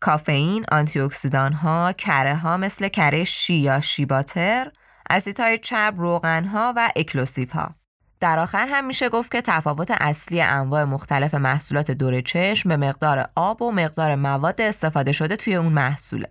کافئین، 0.00 0.64
آنتی 0.72 1.00
اکسیدان 1.00 1.52
ها، 1.52 1.92
کره 1.92 2.36
ها 2.36 2.56
مثل 2.56 2.88
کره 2.88 3.24
شی 3.24 3.54
یا 3.54 3.80
shea 3.80 4.14
butter، 4.14 4.72
اسیدهای 5.10 5.58
چرب، 5.58 6.00
روغن 6.00 6.44
ها 6.44 6.72
و 6.76 6.92
occlusive 6.96 7.52
ها. 7.52 7.74
در 8.20 8.38
آخر 8.38 8.66
هم 8.70 8.86
میشه 8.86 9.08
گفت 9.08 9.32
که 9.32 9.40
تفاوت 9.40 9.90
اصلی 9.90 10.42
انواع 10.42 10.84
مختلف 10.84 11.34
محصولات 11.34 11.90
دور 11.90 12.20
چشم 12.20 12.68
به 12.68 12.76
مقدار 12.76 13.28
آب 13.36 13.62
و 13.62 13.72
مقدار 13.72 14.14
مواد 14.14 14.60
استفاده 14.60 15.12
شده 15.12 15.36
توی 15.36 15.54
اون 15.54 15.72
محصوله. 15.72 16.28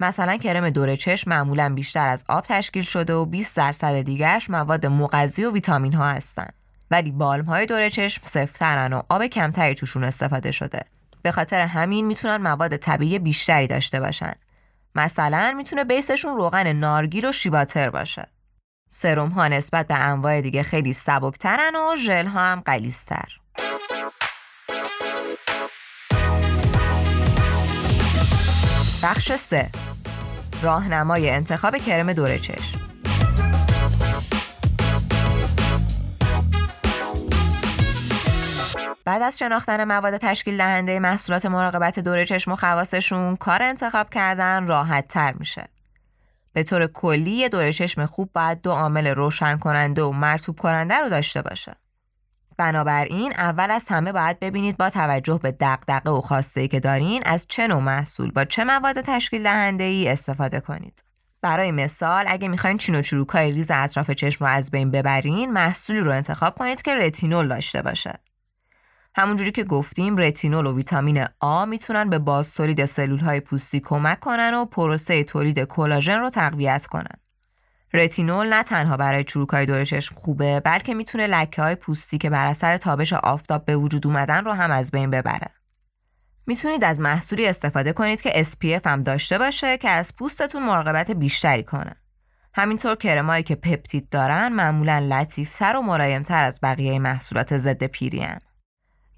مثلا 0.00 0.36
کرم 0.36 0.70
دور 0.70 0.96
چشم 0.96 1.30
معمولا 1.30 1.74
بیشتر 1.74 2.08
از 2.08 2.24
آب 2.28 2.44
تشکیل 2.48 2.82
شده 2.82 3.14
و 3.14 3.26
20 3.26 3.56
درصد 3.56 4.00
دیگرش 4.00 4.50
مواد 4.50 4.86
مغذی 4.86 5.44
و 5.44 5.52
ویتامین 5.52 5.92
ها 5.92 6.06
هستن. 6.06 6.48
ولی 6.90 7.12
بالم 7.12 7.44
های 7.44 7.66
دور 7.66 7.88
چشم 7.88 8.22
سفترن 8.24 8.92
و 8.92 9.02
آب 9.08 9.26
کمتری 9.26 9.74
توشون 9.74 10.04
استفاده 10.04 10.52
شده. 10.52 10.82
به 11.22 11.32
خاطر 11.32 11.60
همین 11.60 12.06
می‌تونن 12.06 12.36
مواد 12.36 12.76
طبیعی 12.76 13.18
بیشتری 13.18 13.66
داشته 13.66 14.00
باشن. 14.00 14.32
مثلا 14.94 15.54
می‌تونه 15.56 15.84
بیسشون 15.84 16.36
روغن 16.36 16.72
نارگیل 16.72 17.24
و 17.24 17.32
شیباتر 17.32 17.90
باشه. 17.90 18.28
سرم 18.90 19.28
ها 19.28 19.48
نسبت 19.48 19.86
به 19.86 19.94
انواع 19.94 20.40
دیگه 20.40 20.62
خیلی 20.62 20.92
سبکترن 20.92 21.76
و 21.76 21.96
ژل 21.96 22.26
ها 22.26 22.40
هم 22.40 22.60
قلیستر. 22.60 23.28
بخش 29.02 29.32
3 29.32 29.70
راهنمای 30.62 31.30
انتخاب 31.30 31.76
کرم 31.76 32.12
دور 32.12 32.38
چشم 32.38 32.85
بعد 39.06 39.22
از 39.22 39.38
شناختن 39.38 39.84
مواد 39.84 40.16
تشکیل 40.16 40.56
دهنده 40.56 40.98
محصولات 40.98 41.46
مراقبت 41.46 41.98
دور 41.98 42.24
چشم 42.24 42.52
و 42.52 42.56
خواصشون 42.56 43.36
کار 43.36 43.62
انتخاب 43.62 44.10
کردن 44.10 44.66
راحت 44.66 45.08
تر 45.08 45.32
میشه. 45.32 45.68
به 46.52 46.62
طور 46.62 46.86
کلی 46.86 47.30
یه 47.30 47.48
دور 47.48 47.72
چشم 47.72 48.06
خوب 48.06 48.30
باید 48.32 48.62
دو 48.62 48.70
عامل 48.70 49.06
روشن 49.06 49.56
کننده 49.58 50.02
و 50.02 50.12
مرتوب 50.12 50.58
کننده 50.58 50.94
رو 50.94 51.08
داشته 51.08 51.42
باشه. 51.42 51.76
بنابراین 52.56 53.32
اول 53.32 53.70
از 53.70 53.88
همه 53.88 54.12
باید 54.12 54.40
ببینید 54.40 54.76
با 54.76 54.90
توجه 54.90 55.40
به 55.42 55.52
دقدقه 55.52 56.10
و 56.10 56.20
خواسته 56.20 56.68
که 56.68 56.80
دارین 56.80 57.22
از 57.26 57.46
چه 57.48 57.66
نوع 57.66 57.82
محصول 57.82 58.30
با 58.30 58.44
چه 58.44 58.64
مواد 58.64 59.00
تشکیل 59.00 59.42
دهنده 59.42 59.84
ای 59.84 60.08
استفاده 60.08 60.60
کنید. 60.60 61.04
برای 61.42 61.72
مثال 61.72 62.24
اگه 62.28 62.48
می‌خواین 62.48 62.78
چین 62.78 62.94
و 62.94 63.02
چروکای 63.02 63.52
ریز 63.52 63.70
اطراف 63.70 64.10
چشم 64.10 64.44
رو 64.44 64.50
از 64.50 64.70
بین 64.70 64.90
ببرین 64.90 65.52
محصولی 65.52 66.00
رو 66.00 66.12
انتخاب 66.12 66.54
کنید 66.54 66.82
که 66.82 66.94
رتینول 66.94 67.48
داشته 67.48 67.82
باشه. 67.82 68.18
همونجوری 69.18 69.52
که 69.52 69.64
گفتیم 69.64 70.16
رتینول 70.16 70.66
و 70.66 70.76
ویتامین 70.76 71.26
آ 71.40 71.64
می‌تونن 71.64 72.10
به 72.10 72.18
باز 72.18 72.54
تولید 72.54 72.84
سلول 72.84 73.18
های 73.18 73.40
پوستی 73.40 73.80
کمک 73.80 74.20
کنن 74.20 74.54
و 74.54 74.64
پروسه 74.64 75.24
تولید 75.24 75.64
کلاژن 75.64 76.18
رو 76.18 76.30
تقویت 76.30 76.86
کنن. 76.86 77.16
رتینول 77.92 78.46
نه 78.46 78.62
تنها 78.62 78.96
برای 78.96 79.24
چروکای 79.24 79.66
دور 79.66 79.84
چشم 79.84 80.14
خوبه 80.14 80.60
بلکه 80.60 80.94
می‌تونه 80.94 81.26
لکه 81.26 81.62
های 81.62 81.74
پوستی 81.74 82.18
که 82.18 82.30
بر 82.30 82.46
اثر 82.46 82.76
تابش 82.76 83.12
آفتاب 83.12 83.64
به 83.64 83.76
وجود 83.76 84.06
اومدن 84.06 84.44
رو 84.44 84.52
هم 84.52 84.70
از 84.70 84.90
بین 84.90 85.10
ببره. 85.10 85.50
می‌تونید 86.46 86.84
از 86.84 87.00
محصولی 87.00 87.46
استفاده 87.46 87.92
کنید 87.92 88.20
که 88.20 88.44
SPF 88.44 88.86
هم 88.86 89.02
داشته 89.02 89.38
باشه 89.38 89.78
که 89.78 89.88
از 89.88 90.16
پوستتون 90.16 90.62
مراقبت 90.62 91.10
بیشتری 91.10 91.62
کنه. 91.62 91.96
همینطور 92.54 92.94
کرمایی 92.94 93.42
که 93.42 93.54
پپتید 93.54 94.08
دارن 94.08 94.48
معمولا 94.48 94.98
لطیفتر 94.98 95.76
و 95.76 95.82
ملایمتر 95.82 96.44
از 96.44 96.60
بقیه 96.62 96.98
محصولات 96.98 97.58
ضد 97.58 97.84
پیریان. 97.84 98.40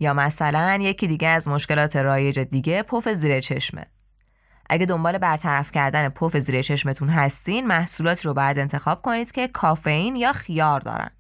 یا 0.01 0.15
مثلا 0.15 0.79
یکی 0.81 1.07
دیگه 1.07 1.29
از 1.29 1.49
مشکلات 1.49 1.97
رایج 1.97 2.39
دیگه 2.39 2.83
پف 2.83 3.09
زیر 3.09 3.41
چشمه. 3.41 3.87
اگه 4.71 4.87
دنبال 4.87 5.19
برطرف 5.19 5.71
کردن 5.73 6.09
پف 6.09 6.37
زیر 6.37 6.63
چشمتون 6.63 7.09
هستین 7.09 7.67
محصولات 7.67 8.27
رو 8.27 8.35
باید 8.35 8.59
انتخاب 8.59 9.03
کنید 9.03 9.33
که 9.33 9.49
کافئین 9.49 10.17
یا 10.17 10.33
خیار 10.33 10.81
دارن. 10.81 11.11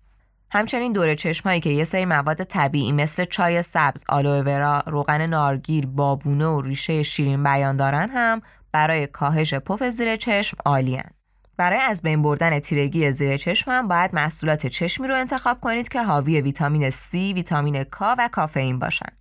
همچنین 0.50 0.92
دور 0.92 1.14
چشمایی 1.14 1.60
که 1.60 1.70
یه 1.70 1.84
سری 1.84 2.04
مواد 2.04 2.44
طبیعی 2.44 2.92
مثل 2.92 3.24
چای 3.24 3.62
سبز، 3.62 4.04
آلوورا، 4.08 4.82
روغن 4.86 5.26
نارگیل، 5.26 5.86
بابونه 5.86 6.46
و 6.46 6.60
ریشه 6.60 7.02
شیرین 7.02 7.42
بیان 7.42 7.76
دارن 7.76 8.10
هم 8.10 8.42
برای 8.72 9.06
کاهش 9.06 9.54
پف 9.54 9.82
زیر 9.90 10.16
چشم 10.16 10.56
عالیان. 10.66 11.17
برای 11.58 11.78
از 11.80 12.02
بین 12.02 12.22
بردن 12.22 12.58
تیرگی 12.58 13.12
زیر 13.12 13.36
چشم 13.36 13.70
هم 13.70 13.88
باید 13.88 14.14
محصولات 14.14 14.66
چشمی 14.66 15.08
رو 15.08 15.14
انتخاب 15.14 15.60
کنید 15.60 15.88
که 15.88 16.02
حاوی 16.02 16.40
ویتامین 16.40 16.90
C، 16.90 17.12
ویتامین 17.12 17.82
K 17.82 18.00
و 18.00 18.28
کافئین 18.32 18.78
باشن. 18.78 19.12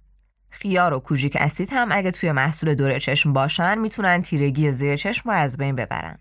خیار 0.50 0.94
و 0.94 1.00
کوژیک 1.00 1.38
اسید 1.40 1.70
هم 1.72 1.88
اگه 1.92 2.12
توی 2.12 2.32
محصول 2.32 2.74
دور 2.74 3.00
چشم 3.00 3.34
باشن 3.34 3.78
می‌تونن 3.78 4.22
تیرگی 4.22 4.72
زیر 4.72 4.96
چشم 4.96 5.30
رو 5.30 5.36
از 5.36 5.58
بین 5.58 5.76
ببرن. 5.76 6.18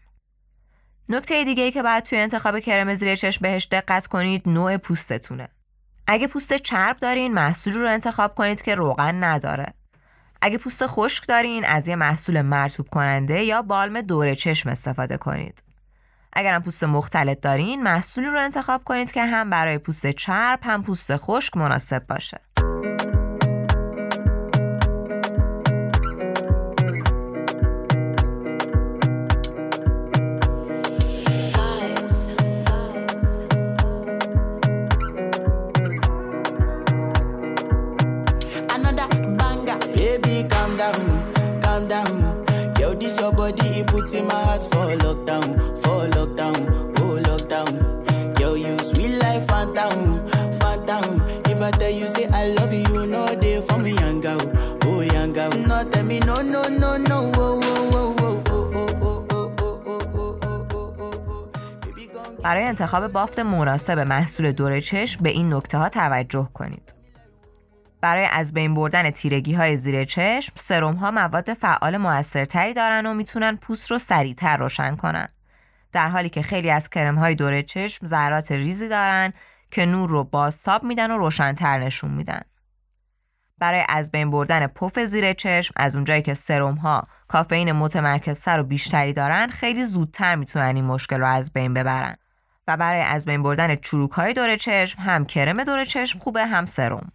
نکته 1.09 1.45
دیگه 1.45 1.63
ای 1.63 1.71
که 1.71 1.83
باید 1.83 2.05
توی 2.05 2.19
انتخاب 2.19 2.59
کرم 2.59 2.95
زیر 2.95 3.17
چشم 3.17 3.43
بهش 3.43 3.69
دقت 3.71 4.07
کنید 4.07 4.43
نوع 4.47 4.77
پوستتونه. 4.77 5.49
اگه 6.07 6.27
پوست 6.27 6.57
چرب 6.57 6.97
دارین 6.97 7.35
محصولی 7.35 7.79
رو 7.79 7.89
انتخاب 7.89 8.35
کنید 8.35 8.63
که 8.63 8.75
روغن 8.75 9.25
نداره. 9.25 9.67
اگه 10.43 10.59
پوست 10.59 10.87
خشک 10.87 11.29
دارین 11.29 11.65
از 11.65 11.89
یه 11.89 11.97
محصول 11.97 12.43
مرتوب 12.43 12.89
کننده 12.89 13.43
یا 13.43 13.63
بالم 13.63 14.01
دور 14.01 14.35
چشم 14.35 14.69
استفاده 14.69 15.17
کنید. 15.17 15.66
اگرم 16.39 16.63
پوست 16.63 16.85
مختلط 16.85 17.41
دارین 17.41 17.83
محصولی 17.83 18.27
رو 18.27 18.39
انتخاب 18.41 18.85
کنید 18.85 19.13
که 19.13 19.23
هم 19.23 19.51
برای 19.51 19.79
پوست 19.79 20.11
چرب 20.11 20.59
هم 20.63 20.83
پوست 20.83 21.17
خشک 21.17 21.57
مناسب 21.57 22.07
باشه. 22.07 22.46
برای 62.47 62.65
انتخاب 62.65 63.13
بافت 63.13 63.39
مناسب 63.39 63.99
محصول 63.99 64.53
دور 64.53 64.81
چشم 64.81 65.23
به 65.23 65.29
این 65.29 65.55
نکته 65.55 65.79
ها 65.79 65.89
توجه 65.89 66.49
کنید. 66.55 66.95
برای 68.01 68.27
از 68.33 68.55
بین 68.55 68.75
بردن 68.75 69.11
تیرگی 69.11 69.55
های 69.55 69.77
زیر 69.77 70.05
چشم، 70.05 70.53
سرم 70.57 70.95
ها 70.95 71.11
مواد 71.11 71.55
فعال 71.55 71.97
موثرتری 71.97 72.75
دارن 72.75 73.07
و 73.07 73.15
می‌تونن 73.15 73.57
پوست 73.57 73.91
رو 73.91 73.99
سریعتر 73.99 74.57
روشن 74.57 74.97
کنن. 74.97 75.29
در 75.93 76.09
حالی 76.09 76.29
که 76.29 76.43
خیلی 76.43 76.71
از 76.71 76.91
کرم 76.91 77.19
های 77.19 77.35
دور 77.35 77.63
چشم 77.63 78.07
ذرات 78.07 78.53
ریزی 78.53 78.89
دارن 78.89 79.33
که 79.71 79.87
نور 79.87 80.11
رو 80.11 80.25
بازتاب 80.25 80.85
میدن 80.85 81.11
و 81.11 81.19
روشنتر 81.19 81.79
نشون 81.79 82.11
میدن. 82.11 82.41
برای 83.59 83.83
از 83.89 84.11
بین 84.11 84.31
بردن 84.31 84.67
پف 84.67 84.99
زیر 84.99 85.33
چشم 85.33 85.75
از 85.77 85.95
اونجایی 85.95 86.23
که 86.23 86.35
سرم 86.35 86.75
ها 86.75 87.09
کافئین 87.29 87.73
متمرکزتر 87.73 88.61
و 88.61 88.63
بیشتری 88.63 89.13
دارن 89.13 89.47
خیلی 89.47 89.85
زودتر 89.85 90.35
می‌تونن 90.35 90.77
این 90.77 90.85
مشکل 90.85 91.21
رو 91.21 91.27
از 91.27 91.53
بین 91.53 91.75
ببرن 91.75 92.17
و 92.69 92.77
برای 92.77 93.01
از 93.01 93.25
بین 93.25 93.43
بردن 93.43 93.77
چروک 93.77 94.11
های 94.11 94.33
دور 94.33 94.57
چشم 94.57 95.03
هم 95.03 95.25
کرم 95.25 95.65
دور 95.65 95.85
چشم 95.85 96.19
خوبه 96.19 96.47
هم 96.47 96.67
سرم. 96.67 97.13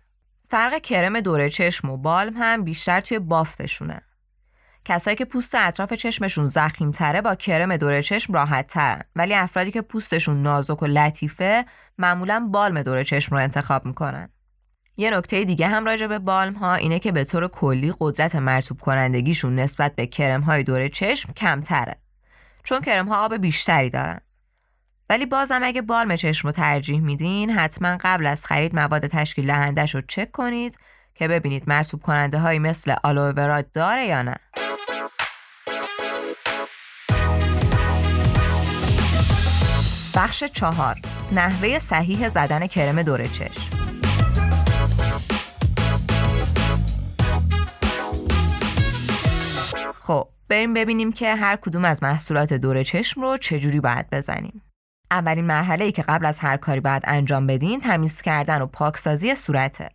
فرق 0.49 0.81
کرم 0.81 1.19
دور 1.19 1.49
چشم 1.49 1.89
و 1.89 1.97
بالم 1.97 2.33
هم 2.37 2.63
بیشتر 2.63 3.01
توی 3.01 3.19
بافتشونه. 3.19 4.01
کسایی 4.85 5.17
که 5.17 5.25
پوست 5.25 5.55
اطراف 5.55 5.93
چشمشون 5.93 6.45
زخیم 6.45 6.91
تره 6.91 7.21
با 7.21 7.35
کرم 7.35 7.77
دور 7.77 8.01
چشم 8.01 8.33
راحت 8.33 8.67
ترن 8.67 9.03
ولی 9.15 9.33
افرادی 9.33 9.71
که 9.71 9.81
پوستشون 9.81 10.41
نازک 10.41 10.83
و 10.83 10.87
لطیفه 10.87 11.65
معمولا 11.97 12.47
بالم 12.51 12.83
دور 12.83 13.03
چشم 13.03 13.35
رو 13.35 13.41
انتخاب 13.41 13.85
می‌کنن. 13.85 14.29
یه 14.97 15.11
نکته 15.11 15.43
دیگه 15.43 15.67
هم 15.67 15.85
راجع 15.85 16.07
به 16.07 16.19
بالم 16.19 16.53
ها 16.53 16.75
اینه 16.75 16.99
که 16.99 17.11
به 17.11 17.23
طور 17.23 17.47
کلی 17.47 17.93
قدرت 17.99 18.35
مرتوب 18.35 18.79
کنندگیشون 18.79 19.55
نسبت 19.55 19.95
به 19.95 20.07
کرم 20.07 20.41
های 20.41 20.63
دور 20.63 20.87
چشم 20.87 21.33
کمتره. 21.33 21.95
چون 22.63 22.81
کرم 22.81 23.07
ها 23.07 23.25
آب 23.25 23.37
بیشتری 23.37 23.89
دارن. 23.89 24.19
ولی 25.11 25.25
بازم 25.25 25.59
اگه 25.63 25.81
بالم 25.81 26.15
چشم 26.15 26.47
رو 26.47 26.51
ترجیح 26.51 26.99
میدین 26.99 27.49
حتما 27.49 27.97
قبل 28.01 28.27
از 28.27 28.45
خرید 28.45 28.75
مواد 28.75 29.07
تشکیل 29.07 29.47
دهندش 29.47 29.95
رو 29.95 30.01
چک 30.07 30.31
کنید 30.31 30.77
که 31.15 31.27
ببینید 31.27 31.63
مرتوب 31.67 32.01
کننده 32.01 32.39
های 32.39 32.59
مثل 32.59 32.95
آلوورا 33.03 33.61
داره 33.61 34.05
یا 34.05 34.21
نه. 34.21 34.35
بخش 40.15 40.43
چهار 40.43 40.95
نحوه 41.31 41.79
صحیح 41.79 42.29
زدن 42.29 42.67
کرم 42.67 43.01
دور 43.01 43.25
چشم. 43.25 43.61
خب 49.93 50.27
بریم 50.49 50.73
ببینیم 50.73 51.11
که 51.11 51.35
هر 51.35 51.55
کدوم 51.55 51.85
از 51.85 52.03
محصولات 52.03 52.53
دور 52.53 52.83
چشم 52.83 53.21
رو 53.21 53.37
چجوری 53.37 53.79
باید 53.79 54.09
بزنیم. 54.11 54.70
اولین 55.11 55.45
مرحله 55.45 55.85
ای 55.85 55.91
که 55.91 56.01
قبل 56.01 56.25
از 56.25 56.39
هر 56.39 56.57
کاری 56.57 56.79
باید 56.79 57.03
انجام 57.05 57.47
بدین 57.47 57.81
تمیز 57.81 58.21
کردن 58.21 58.61
و 58.61 58.65
پاکسازی 58.65 59.35
صورته. 59.35 59.89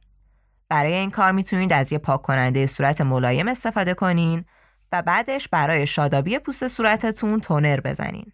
برای 0.69 0.93
این 0.93 1.11
کار 1.11 1.33
می‌تونید 1.33 1.73
از 1.73 1.93
یه 1.93 1.99
پاک 1.99 2.23
کننده 2.23 2.67
صورت 2.67 3.01
ملایم 3.01 3.49
استفاده 3.49 3.95
کنین 3.95 4.45
و 4.93 5.03
بعدش 5.03 5.49
برای 5.49 5.87
شادابی 5.87 6.39
پوست 6.39 6.69
صورتتون 6.69 7.41
تونر 7.41 7.81
بزنین. 7.81 8.33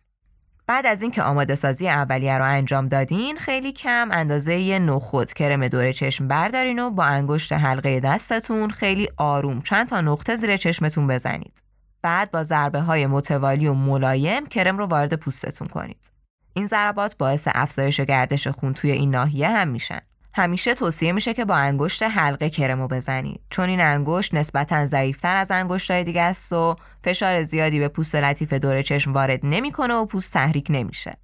بعد 0.66 0.86
از 0.86 1.02
اینکه 1.02 1.22
آماده 1.22 1.54
سازی 1.54 1.88
اولیه 1.88 2.38
رو 2.38 2.44
انجام 2.44 2.88
دادین 2.88 3.36
خیلی 3.36 3.72
کم 3.72 4.08
اندازه 4.12 4.54
یه 4.54 4.78
نخود 4.78 5.32
کرم 5.32 5.68
دور 5.68 5.92
چشم 5.92 6.28
بردارین 6.28 6.78
و 6.78 6.90
با 6.90 7.04
انگشت 7.04 7.52
حلقه 7.52 8.00
دستتون 8.00 8.70
خیلی 8.70 9.08
آروم 9.16 9.60
چند 9.60 9.88
تا 9.88 10.00
نقطه 10.00 10.36
زیر 10.36 10.56
چشمتون 10.56 11.06
بزنید. 11.06 11.62
بعد 12.02 12.30
با 12.30 12.42
ضربه 12.42 12.80
های 12.80 13.06
متوالی 13.06 13.66
و 13.66 13.74
ملایم 13.74 14.46
کرم 14.46 14.78
رو 14.78 14.86
وارد 14.86 15.14
پوستتون 15.14 15.68
کنید. 15.68 16.21
این 16.54 16.66
ضربات 16.66 17.16
باعث 17.16 17.48
افزایش 17.54 18.00
گردش 18.00 18.48
خون 18.48 18.74
توی 18.74 18.90
این 18.90 19.10
ناحیه 19.10 19.48
هم 19.48 19.68
میشن. 19.68 20.00
همیشه 20.34 20.74
توصیه 20.74 21.12
میشه 21.12 21.34
که 21.34 21.44
با 21.44 21.54
انگشت 21.54 22.02
حلقه 22.02 22.50
کرمو 22.50 22.88
بزنید 22.88 23.40
چون 23.50 23.68
این 23.68 23.80
انگشت 23.80 24.34
نسبتا 24.34 24.86
ضعیفتر 24.86 25.36
از 25.36 25.50
انگشتای 25.50 26.04
دیگه 26.04 26.22
است 26.22 26.52
و 26.52 26.76
فشار 27.04 27.42
زیادی 27.42 27.78
به 27.78 27.88
پوست 27.88 28.14
لطیف 28.14 28.52
دور 28.52 28.82
چشم 28.82 29.12
وارد 29.12 29.40
نمی‌کنه 29.42 29.94
و 29.94 30.06
پوست 30.06 30.34
تحریک 30.34 30.66
نمیشه. 30.70 31.16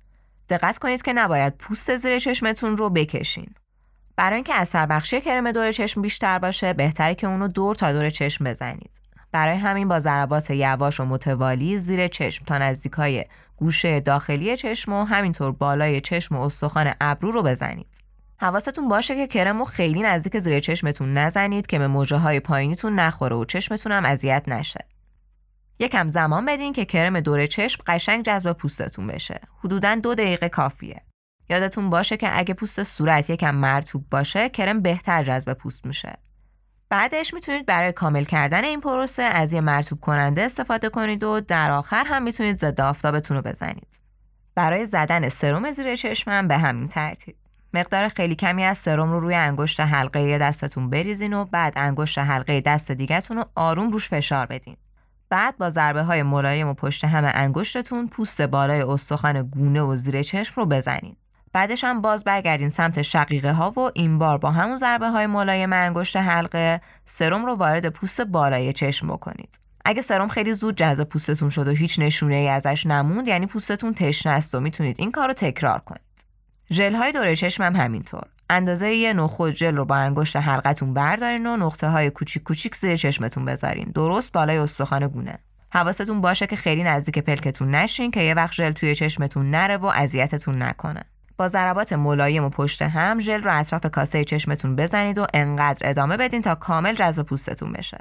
دقت 0.49 0.79
کنید 0.79 1.03
که 1.03 1.13
نباید 1.13 1.57
پوست 1.57 1.97
زیر 1.97 2.19
چشمتون 2.19 2.77
رو 2.77 2.91
بکشین. 2.91 3.55
برای 4.17 4.35
اینکه 4.35 4.55
اثر 4.55 4.87
بخشی 4.87 5.21
کرم 5.21 5.53
دور 5.53 5.73
چشم 5.73 6.03
بیشتر 6.03 6.39
باشه 6.39 6.73
بهتره 6.73 7.15
که 7.15 7.27
اونو 7.27 7.49
دور 7.49 7.75
تا 7.75 7.93
دور 7.93 8.11
چشم 8.11 8.45
بزنید. 8.45 8.91
برای 9.33 9.57
همین 9.57 9.89
با 9.89 10.01
ضربات 10.01 10.51
یواش 10.51 11.01
و 11.01 11.05
متوالی 11.05 11.79
زیر 11.79 12.09
چشم 12.09 12.45
تا 12.45 12.59
نزدیک 12.59 12.93
های 12.93 13.25
گوشه 13.59 14.01
داخلی 14.01 14.57
چشم 14.57 14.93
و 14.93 15.05
همینطور 15.05 15.53
بالای 15.53 16.01
چشم 16.01 16.37
و 16.37 16.41
استخوان 16.41 16.95
ابرو 17.01 17.31
رو 17.31 17.43
بزنید. 17.43 17.99
حواستون 18.41 18.89
باشه 18.89 19.15
که 19.15 19.27
کرم 19.27 19.59
رو 19.59 19.65
خیلی 19.65 20.03
نزدیک 20.03 20.39
زیر 20.39 20.61
چشمتون 20.61 21.15
نزنید 21.15 21.67
که 21.67 21.79
به 21.79 21.87
موجه 21.87 22.17
های 22.17 22.41
پایینیتون 22.41 22.95
نخوره 22.95 23.37
و 23.37 23.45
چشمتون 23.45 23.93
هم 23.93 24.05
اذیت 24.05 24.45
نشه. 24.47 24.85
یکم 25.79 26.09
زمان 26.09 26.47
بدین 26.47 26.73
که 26.73 26.85
کرم 26.85 27.21
دور 27.21 27.47
چشم 27.47 27.83
قشنگ 27.87 28.25
جذب 28.25 28.53
پوستتون 28.53 29.07
بشه. 29.07 29.41
حدوداً 29.65 29.95
دو 29.95 30.15
دقیقه 30.15 30.49
کافیه. 30.49 31.03
یادتون 31.51 31.91
باشه 31.91 32.17
که 32.17 32.39
اگه 32.39 32.55
پوست 32.55 32.83
صورت 32.83 33.31
یکم 33.31 33.55
مرتوب 33.55 34.05
باشه 34.11 34.49
کرم 34.49 34.83
بهتر 34.83 35.25
جذب 35.25 35.53
پوست 35.53 35.87
میشه. 35.87 36.28
بعدش 36.91 37.35
می‌تونید 37.35 37.67
برای 37.67 37.93
کامل 37.93 38.25
کردن 38.25 38.65
این 38.65 38.81
پروسه 38.81 39.23
از 39.23 39.53
یه 39.53 39.61
مرتوب 39.61 40.01
کننده 40.01 40.43
استفاده 40.43 40.89
کنید 40.89 41.23
و 41.23 41.41
در 41.41 41.71
آخر 41.71 42.05
هم 42.07 42.23
می‌تونید 42.23 42.57
ضد 42.57 42.81
آفتابتون 42.81 43.37
رو 43.37 43.43
بزنید. 43.43 44.01
برای 44.55 44.87
زدن 44.87 45.29
سرم 45.29 45.73
زیر 45.73 45.97
چشم 45.97 46.49
به 46.49 46.59
همین 46.59 46.89
ترتیب. 46.89 47.37
مقدار 47.75 48.09
خیلی 48.09 48.35
کمی 48.35 48.65
از 48.65 48.79
سرم 48.79 49.13
رو 49.13 49.21
روی 49.21 49.35
انگشت 49.35 49.81
حلقه 49.81 50.39
دستتون 50.39 50.91
بریزین 50.91 51.33
و 51.33 51.45
بعد 51.45 51.73
انگشت 51.77 52.19
حلقه 52.19 52.61
دست 52.61 52.91
دیگهتون 52.91 53.37
رو 53.37 53.45
آروم 53.55 53.91
روش 53.91 54.09
فشار 54.09 54.47
بدین. 54.47 54.77
بعد 55.29 55.59
با 55.59 55.71
ضربه 55.71 56.03
های 56.03 56.23
ملایم 56.23 56.69
و 56.69 56.75
پشت 56.75 57.05
همه 57.05 57.33
انگشتتون 57.35 58.09
پوست 58.09 58.43
بالای 58.43 58.83
استخوان 58.83 59.43
گونه 59.43 59.83
و 59.83 59.97
زیر 59.97 60.23
چشم 60.23 60.55
رو 60.57 60.67
بزنید. 60.67 61.17
بعدش 61.53 61.85
هم 61.85 62.01
باز 62.01 62.25
برگردین 62.25 62.69
سمت 62.69 63.03
شقیقه 63.03 63.53
ها 63.53 63.71
و 63.71 63.91
این 63.95 64.19
بار 64.19 64.39
با 64.39 64.51
همون 64.51 64.77
ضربه 64.77 65.09
های 65.09 65.27
ملایم 65.27 65.73
انگشت 65.73 66.17
حلقه 66.17 66.81
سرم 67.07 67.47
رو 67.47 67.55
وارد 67.55 67.89
پوست 67.89 68.21
بالای 68.21 68.73
چشم 68.73 69.07
بکنید. 69.07 69.59
اگه 69.85 70.03
سرم 70.03 70.29
خیلی 70.29 70.55
زود 70.55 70.77
جذب 70.77 71.05
پوستتون 71.05 71.51
شد 71.51 71.69
و 71.69 71.71
هیچ 71.71 71.99
نشونه 71.99 72.35
ای 72.35 72.49
ازش 72.49 72.87
نموند 72.87 73.29
یعنی 73.29 73.47
پوستتون 73.47 73.95
تشنه 73.95 74.33
است 74.33 74.55
و 74.55 74.61
می‌تونید 74.61 74.97
این 75.01 75.11
کار 75.11 75.29
رو 75.29 75.35
تکرار 75.35 75.79
کنید. 75.79 76.27
ژل 76.73 76.95
های 76.95 77.13
دور 77.13 77.37
هم 77.61 77.77
همینطور. 77.77 78.23
اندازه 78.51 78.95
یه 78.95 79.13
نخود 79.13 79.55
ژل 79.55 79.77
رو 79.77 79.85
با 79.85 79.97
انگشت 79.97 80.37
حلقتون 80.37 80.95
بردارین 80.95 81.47
و 81.47 81.57
نقطه 81.57 81.89
های 81.89 82.11
کوچیک 82.11 82.43
کوچیک 82.43 82.77
زیر 82.77 82.97
چشمتون 82.97 83.45
بذارین. 83.45 83.93
درست 83.95 84.33
بالای 84.33 84.59
استخوان 84.59 85.09
گونه. 85.09 85.39
حواستون 85.73 86.21
باشه 86.21 86.47
که 86.47 86.57
خیلی 86.57 86.83
نزدیک 86.83 87.19
پلکتون 87.19 87.75
نشین 87.75 88.11
که 88.11 88.21
یه 88.21 88.35
وقت 88.35 88.53
ژل 88.53 88.73
توی 88.73 88.95
چشمتون 88.95 89.51
نره 89.51 89.77
و 89.77 89.87
اذیتتون 89.87 90.63
نکنه. 90.63 91.05
با 91.39 91.49
ضربات 91.49 91.93
ملایم 91.93 92.45
و 92.45 92.49
پشت 92.49 92.83
هم 92.83 93.21
ژل 93.21 93.43
رو 93.43 93.59
اطراف 93.59 93.87
کاسه 93.87 94.25
چشمتون 94.25 94.77
بزنید 94.77 95.19
و 95.19 95.27
انقدر 95.35 95.91
ادامه 95.91 96.17
بدین 96.17 96.43
تا 96.43 96.55
کامل 96.55 96.95
جذب 96.95 97.23
پوستتون 97.23 97.73
بشه. 97.73 97.99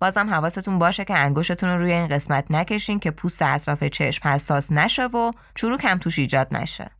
بازم 0.00 0.30
حواستون 0.30 0.78
باشه 0.78 1.04
که 1.04 1.14
انگشتتون 1.14 1.70
رو 1.70 1.78
روی 1.78 1.92
این 1.92 2.08
قسمت 2.08 2.44
نکشین 2.50 3.00
که 3.00 3.10
پوست 3.10 3.42
اطراف 3.42 3.84
چشم 3.84 4.28
حساس 4.28 4.72
نشه 4.72 5.06
و 5.06 5.32
چروک 5.54 5.84
هم 5.84 5.98
توش 5.98 6.18
ایجاد 6.18 6.56
نشه. 6.56 6.90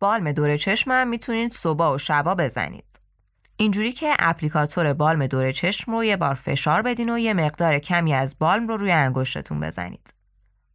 بالم 0.00 0.32
دور 0.32 0.56
چشم 0.56 0.90
هم 0.90 1.08
می‌تونید 1.08 1.52
صبح 1.52 1.84
و 1.84 1.98
شبا 1.98 2.34
بزنید. 2.34 3.00
اینجوری 3.56 3.92
که 3.92 4.14
اپلیکاتور 4.18 4.92
بالم 4.92 5.26
دور 5.26 5.52
چشم 5.52 5.92
رو 5.92 6.04
یه 6.04 6.16
بار 6.16 6.34
فشار 6.34 6.82
بدین 6.82 7.10
و 7.10 7.18
یه 7.18 7.34
مقدار 7.34 7.78
کمی 7.78 8.14
از 8.14 8.38
بالم 8.38 8.68
رو 8.68 8.76
روی 8.76 8.92
انگشتتون 8.92 9.60
بزنید. 9.60 10.15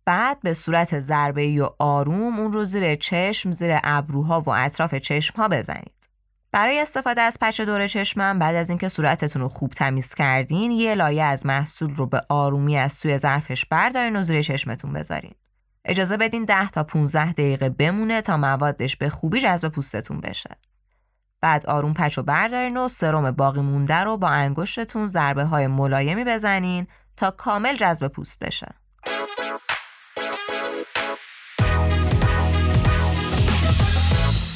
بعد 0.05 0.39
به 0.39 0.53
صورت 0.53 0.99
ضربه 0.99 1.63
و 1.63 1.69
آروم 1.79 2.39
اون 2.39 2.53
رو 2.53 2.65
زیر 2.65 2.95
چشم، 2.95 3.51
زیر 3.51 3.79
ابروها 3.83 4.39
و 4.39 4.49
اطراف 4.49 4.95
چشم 4.95 5.35
ها 5.37 5.47
بزنید. 5.47 6.01
برای 6.51 6.79
استفاده 6.79 7.21
از 7.21 7.37
پچ 7.41 7.61
دور 7.61 7.87
چشمم 7.87 8.39
بعد 8.39 8.55
از 8.55 8.69
اینکه 8.69 8.89
صورتتون 8.89 9.41
رو 9.41 9.47
خوب 9.47 9.71
تمیز 9.71 10.13
کردین 10.13 10.71
یه 10.71 10.95
لایه 10.95 11.23
از 11.23 11.45
محصول 11.45 11.95
رو 11.95 12.05
به 12.05 12.21
آرومی 12.29 12.77
از 12.77 12.93
سوی 12.93 13.17
ظرفش 13.17 13.65
بردارین 13.65 14.15
و 14.15 14.21
زیر 14.21 14.41
چشمتون 14.41 14.93
بذارین. 14.93 15.33
اجازه 15.85 16.17
بدین 16.17 16.45
10 16.45 16.69
تا 16.69 16.83
15 16.83 17.31
دقیقه 17.31 17.69
بمونه 17.69 18.21
تا 18.21 18.37
موادش 18.37 18.97
به 18.97 19.09
خوبی 19.09 19.41
جذب 19.41 19.67
پوستتون 19.67 20.21
بشه. 20.21 20.57
بعد 21.41 21.65
آروم 21.65 21.93
پچ 21.93 22.17
رو 22.17 22.23
بردارین 22.23 22.77
و 22.77 22.87
سرم 22.87 23.31
باقی 23.31 23.61
مونده 23.61 23.95
رو 23.95 24.17
با 24.17 24.27
انگشتتون 24.27 25.07
ضربه 25.07 25.43
های 25.43 25.67
ملایمی 25.67 26.23
بزنین 26.23 26.87
تا 27.17 27.31
کامل 27.31 27.75
جذب 27.75 28.07
پوست 28.07 28.39
بشه. 28.39 28.67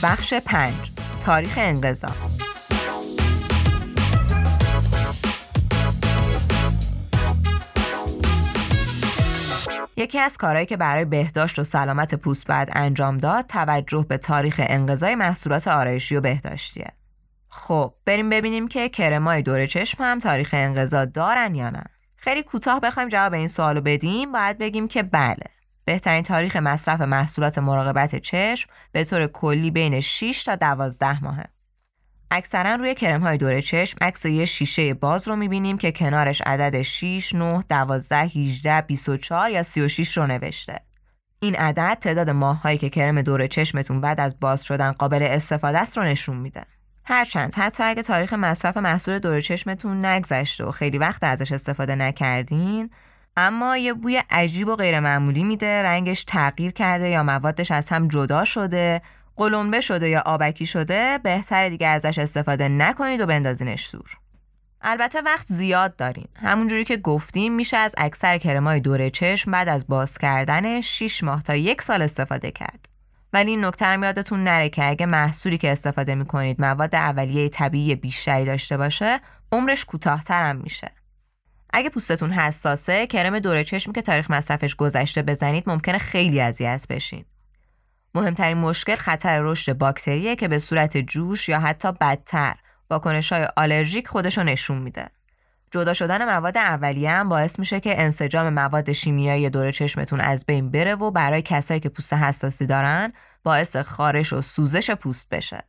بخش 0.03 0.33
5 0.33 0.73
تاریخ 1.25 1.53
انقضا 1.57 2.07
یکی 9.97 10.19
از 10.19 10.37
کارهایی 10.37 10.65
که 10.65 10.77
برای 10.77 11.05
بهداشت 11.05 11.59
و 11.59 11.63
سلامت 11.63 12.15
پوست 12.15 12.47
بعد 12.47 12.69
انجام 12.73 13.17
داد 13.17 13.45
توجه 13.45 14.05
به 14.09 14.17
تاریخ 14.17 14.61
انقضای 14.63 15.15
محصولات 15.15 15.67
آرایشی 15.67 16.15
و 16.15 16.21
بهداشتیه. 16.21 16.91
خب 17.49 17.93
بریم 18.05 18.29
ببینیم 18.29 18.67
که 18.67 18.89
کرمای 18.89 19.41
دور 19.41 19.65
چشم 19.65 20.03
هم 20.03 20.19
تاریخ 20.19 20.49
انقضا 20.53 21.05
دارن 21.05 21.55
یا 21.55 21.69
نه. 21.69 21.83
خیلی 22.15 22.43
کوتاه 22.43 22.79
بخوایم 22.79 23.09
جواب 23.09 23.33
این 23.33 23.47
سوالو 23.47 23.81
بدیم 23.81 24.31
باید 24.31 24.57
بگیم 24.57 24.87
که 24.87 25.03
بله. 25.03 25.54
بهترین 25.85 26.23
تاریخ 26.23 26.55
مصرف 26.55 27.01
محصولات 27.01 27.57
مراقبت 27.57 28.15
چشم 28.15 28.69
به 28.91 29.03
طور 29.03 29.27
کلی 29.27 29.71
بین 29.71 29.99
6 29.99 30.43
تا 30.43 30.55
12 30.55 31.23
ماهه. 31.23 31.45
اکثرا 32.31 32.75
روی 32.75 32.95
کرم 32.95 33.21
های 33.21 33.37
دور 33.37 33.61
چشم 33.61 33.97
عکس 34.01 34.25
یه 34.25 34.45
شیشه 34.45 34.93
باز 34.93 35.27
رو 35.27 35.35
می‌بینیم 35.35 35.77
که 35.77 35.91
کنارش 35.91 36.41
عدد 36.41 36.81
6, 36.81 37.35
9, 37.35 37.63
12, 37.69 38.17
18, 38.17 38.81
24 38.81 39.49
یا 39.49 39.63
36 39.63 40.17
رو 40.17 40.27
نوشته. 40.27 40.79
این 41.39 41.55
عدد 41.55 41.97
تعداد 42.01 42.29
ماههایی 42.29 42.77
که 42.77 42.89
کرم 42.89 43.21
دور 43.21 43.47
چشمتون 43.47 44.01
بعد 44.01 44.19
از 44.19 44.39
باز 44.39 44.63
شدن 44.63 44.91
قابل 44.91 45.23
استفاده 45.23 45.77
است 45.77 45.97
رو 45.97 46.03
نشون 46.03 46.37
میده. 46.37 46.65
هرچند 47.03 47.53
حتی 47.55 47.83
اگه 47.83 48.01
تاریخ 48.01 48.33
مصرف 48.33 48.77
محصول 48.77 49.19
دور 49.19 49.41
چشمتون 49.41 50.05
نگذشته 50.05 50.65
و 50.65 50.71
خیلی 50.71 50.97
وقت 50.97 51.23
ازش 51.23 51.51
استفاده 51.51 51.95
نکردین 51.95 52.89
اما 53.37 53.77
یه 53.77 53.93
بوی 53.93 54.23
عجیب 54.29 54.67
و 54.67 54.75
غیر 54.75 54.99
معمولی 54.99 55.43
میده. 55.43 55.83
رنگش 55.83 56.23
تغییر 56.23 56.71
کرده 56.71 57.09
یا 57.09 57.23
موادش 57.23 57.71
از 57.71 57.89
هم 57.89 58.07
جدا 58.07 58.45
شده 58.45 59.01
قلمبه 59.35 59.81
شده 59.81 60.09
یا 60.09 60.23
آبکی 60.25 60.65
شده 60.65 61.19
بهتر 61.23 61.69
دیگه 61.69 61.87
ازش 61.87 62.19
استفاده 62.19 62.67
نکنید 62.67 63.21
و 63.21 63.25
بندازینش 63.25 63.89
دور 63.91 64.17
البته 64.81 65.21
وقت 65.21 65.47
زیاد 65.47 65.95
دارین. 65.95 66.27
همونجوری 66.35 66.83
که 66.83 66.97
گفتیم 66.97 67.53
میشه 67.53 67.77
از 67.77 67.95
اکثر 67.97 68.37
کرمای 68.37 68.79
دور 68.79 69.09
چشم 69.09 69.51
بعد 69.51 69.69
از 69.69 69.87
باز 69.87 70.17
کردن 70.17 70.81
6 70.81 71.23
ماه 71.23 71.43
تا 71.43 71.55
یک 71.55 71.81
سال 71.81 72.01
استفاده 72.01 72.51
کرد. 72.51 72.89
ولی 73.33 73.51
این 73.51 73.65
نکته 73.65 73.85
هم 73.85 74.03
یادتون 74.03 74.43
نره 74.43 74.69
که 74.69 74.89
اگه 74.89 75.05
محصولی 75.05 75.57
که 75.57 75.71
استفاده 75.71 76.15
می‌کنید 76.15 76.61
مواد 76.61 76.95
اولیه 76.95 77.49
طبیعی 77.49 77.95
بیشتری 77.95 78.45
داشته 78.45 78.77
باشه 78.77 79.19
عمرش 79.51 79.85
کوتاهتر 79.85 80.43
هم 80.43 80.55
میشه. 80.55 80.91
اگه 81.77 81.89
پوستتون 81.89 82.31
حساسه 82.31 83.07
کرم 83.07 83.39
دور 83.39 83.63
چشمی 83.63 83.93
که 83.93 84.01
تاریخ 84.01 84.31
مصرفش 84.31 84.75
گذشته 84.75 85.21
بزنید 85.21 85.63
ممکنه 85.67 85.97
خیلی 85.97 86.41
اذیت 86.41 86.85
بشین 86.89 87.25
مهمترین 88.15 88.57
مشکل 88.57 88.95
خطر 88.95 89.41
رشد 89.41 89.73
باکتریه 89.73 90.35
که 90.35 90.47
به 90.47 90.59
صورت 90.59 90.97
جوش 90.97 91.49
یا 91.49 91.59
حتی 91.59 91.91
بدتر 91.91 92.55
واکنش 92.89 93.31
های 93.31 93.47
آلرژیک 93.57 94.07
خودشو 94.07 94.43
نشون 94.43 94.77
میده. 94.77 95.09
جدا 95.71 95.93
شدن 95.93 96.25
مواد 96.25 96.57
اولیه 96.57 97.11
هم 97.11 97.29
باعث 97.29 97.59
میشه 97.59 97.79
که 97.79 98.01
انسجام 98.01 98.49
مواد 98.53 98.91
شیمیایی 98.91 99.49
دور 99.49 99.71
چشمتون 99.71 100.19
از 100.19 100.45
بین 100.45 100.71
بره 100.71 100.95
و 100.95 101.11
برای 101.11 101.41
کسایی 101.41 101.79
که 101.79 101.89
پوست 101.89 102.13
حساسی 102.13 102.65
دارن 102.65 103.13
باعث 103.43 103.75
خارش 103.77 104.33
و 104.33 104.41
سوزش 104.41 104.91
پوست 104.91 105.29
بشه. 105.29 105.63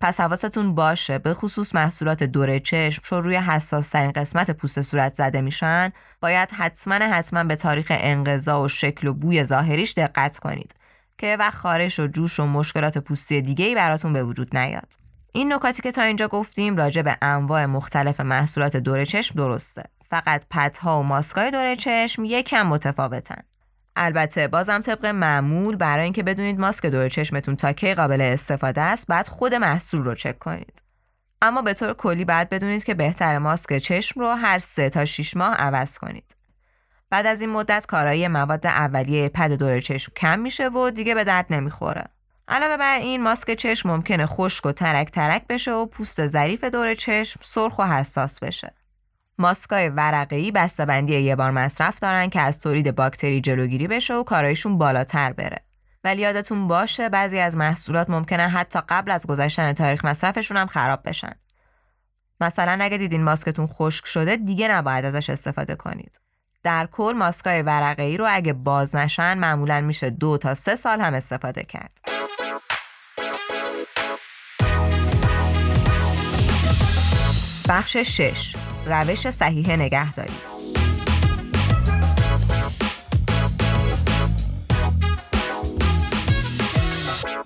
پس 0.00 0.20
حواستون 0.20 0.74
باشه 0.74 1.18
به 1.18 1.34
خصوص 1.34 1.74
محصولات 1.74 2.22
دور 2.22 2.58
چشم 2.58 3.02
چون 3.02 3.24
روی 3.24 3.36
حساس 3.36 3.90
ترین 3.90 4.12
قسمت 4.12 4.50
پوست 4.50 4.82
صورت 4.82 5.14
زده 5.14 5.40
میشن 5.40 5.92
باید 6.20 6.50
حتما 6.50 6.94
حتما 6.94 7.44
به 7.44 7.56
تاریخ 7.56 7.86
انقضا 7.90 8.62
و 8.62 8.68
شکل 8.68 9.08
و 9.08 9.14
بوی 9.14 9.44
ظاهریش 9.44 9.92
دقت 9.92 10.38
کنید 10.38 10.74
که 11.18 11.36
وقت 11.36 11.54
خارش 11.54 12.00
و 12.00 12.06
جوش 12.06 12.40
و 12.40 12.46
مشکلات 12.46 12.98
پوستی 12.98 13.42
دیگه 13.42 13.64
ای 13.64 13.74
براتون 13.74 14.12
به 14.12 14.22
وجود 14.24 14.56
نیاد. 14.56 14.92
این 15.32 15.52
نکاتی 15.52 15.82
که 15.82 15.92
تا 15.92 16.02
اینجا 16.02 16.28
گفتیم 16.28 16.76
راجع 16.76 17.02
به 17.02 17.16
انواع 17.22 17.66
مختلف 17.66 18.20
محصولات 18.20 18.76
دور 18.76 19.04
چشم 19.04 19.34
درسته. 19.34 19.82
فقط 20.10 20.42
پدها 20.50 21.00
و 21.00 21.02
ماسکای 21.02 21.50
دور 21.50 21.74
چشم 21.74 22.24
یکم 22.24 22.66
متفاوتن. 22.66 23.42
البته 23.96 24.48
بازم 24.48 24.80
طبق 24.80 25.06
معمول 25.06 25.76
برای 25.76 26.04
اینکه 26.04 26.22
بدونید 26.22 26.60
ماسک 26.60 26.86
دور 26.86 27.08
چشمتون 27.08 27.56
تا 27.56 27.72
کی 27.72 27.94
قابل 27.94 28.20
استفاده 28.20 28.80
است 28.80 29.06
بعد 29.06 29.28
خود 29.28 29.54
محصول 29.54 30.04
رو 30.04 30.14
چک 30.14 30.38
کنید. 30.38 30.82
اما 31.42 31.62
به 31.62 31.74
طور 31.74 31.94
کلی 31.94 32.24
بعد 32.24 32.48
بدونید 32.50 32.84
که 32.84 32.94
بهتر 32.94 33.38
ماسک 33.38 33.78
چشم 33.78 34.20
رو 34.20 34.28
هر 34.30 34.58
سه 34.58 34.90
تا 34.90 35.04
6 35.04 35.36
ماه 35.36 35.54
عوض 35.54 35.98
کنید. 35.98 36.36
بعد 37.10 37.26
از 37.26 37.40
این 37.40 37.50
مدت 37.50 37.86
کارایی 37.86 38.28
مواد 38.28 38.66
اولیه 38.66 39.28
پد 39.28 39.52
دور 39.52 39.80
چشم 39.80 40.12
کم 40.16 40.38
میشه 40.38 40.68
و 40.68 40.90
دیگه 40.90 41.14
به 41.14 41.24
درد 41.24 41.46
نمی‌خوره. 41.50 42.04
علاوه 42.48 42.76
بر 42.76 42.98
این 42.98 43.22
ماسک 43.22 43.54
چشم 43.54 43.90
ممکنه 43.90 44.26
خشک 44.26 44.66
و 44.66 44.72
ترک 44.72 45.10
ترک 45.10 45.46
بشه 45.46 45.72
و 45.72 45.86
پوست 45.86 46.26
ظریف 46.26 46.64
دور 46.64 46.94
چشم 46.94 47.40
سرخ 47.42 47.78
و 47.78 47.82
حساس 47.82 48.40
بشه. 48.40 48.74
ماسکای 49.40 49.88
ورقه‌ای 49.88 50.50
بسته‌بندی 50.50 51.18
یه 51.18 51.36
بار 51.36 51.50
مصرف 51.50 51.98
دارن 51.98 52.28
که 52.28 52.40
از 52.40 52.58
تولید 52.58 52.94
باکتری 52.94 53.40
جلوگیری 53.40 53.88
بشه 53.88 54.14
و 54.14 54.22
کارایشون 54.22 54.78
بالاتر 54.78 55.32
بره. 55.32 55.64
ولی 56.04 56.22
یادتون 56.22 56.68
باشه 56.68 57.08
بعضی 57.08 57.38
از 57.38 57.56
محصولات 57.56 58.10
ممکنه 58.10 58.48
حتی 58.48 58.80
قبل 58.88 59.10
از 59.10 59.26
گذشتن 59.26 59.72
تاریخ 59.72 60.04
مصرفشون 60.04 60.56
هم 60.56 60.66
خراب 60.66 61.00
بشن. 61.04 61.32
مثلا 62.40 62.78
اگه 62.84 62.98
دیدین 62.98 63.22
ماسکتون 63.22 63.66
خشک 63.66 64.06
شده 64.06 64.36
دیگه 64.36 64.68
نباید 64.68 65.04
ازش 65.04 65.30
استفاده 65.30 65.74
کنید. 65.74 66.20
در 66.62 66.88
کل 66.92 67.14
ماسکای 67.16 67.62
ورقه‌ای 67.62 68.16
رو 68.16 68.26
اگه 68.28 68.52
باز 68.52 68.96
نشن 68.96 69.38
معمولا 69.38 69.80
میشه 69.80 70.10
دو 70.10 70.38
تا 70.38 70.54
سه 70.54 70.76
سال 70.76 71.00
هم 71.00 71.14
استفاده 71.14 71.62
کرد. 71.62 72.00
بخش 77.68 77.96
6 77.96 78.56
روش 78.90 79.30
صحیح 79.30 79.76
نگهداری 79.76 80.32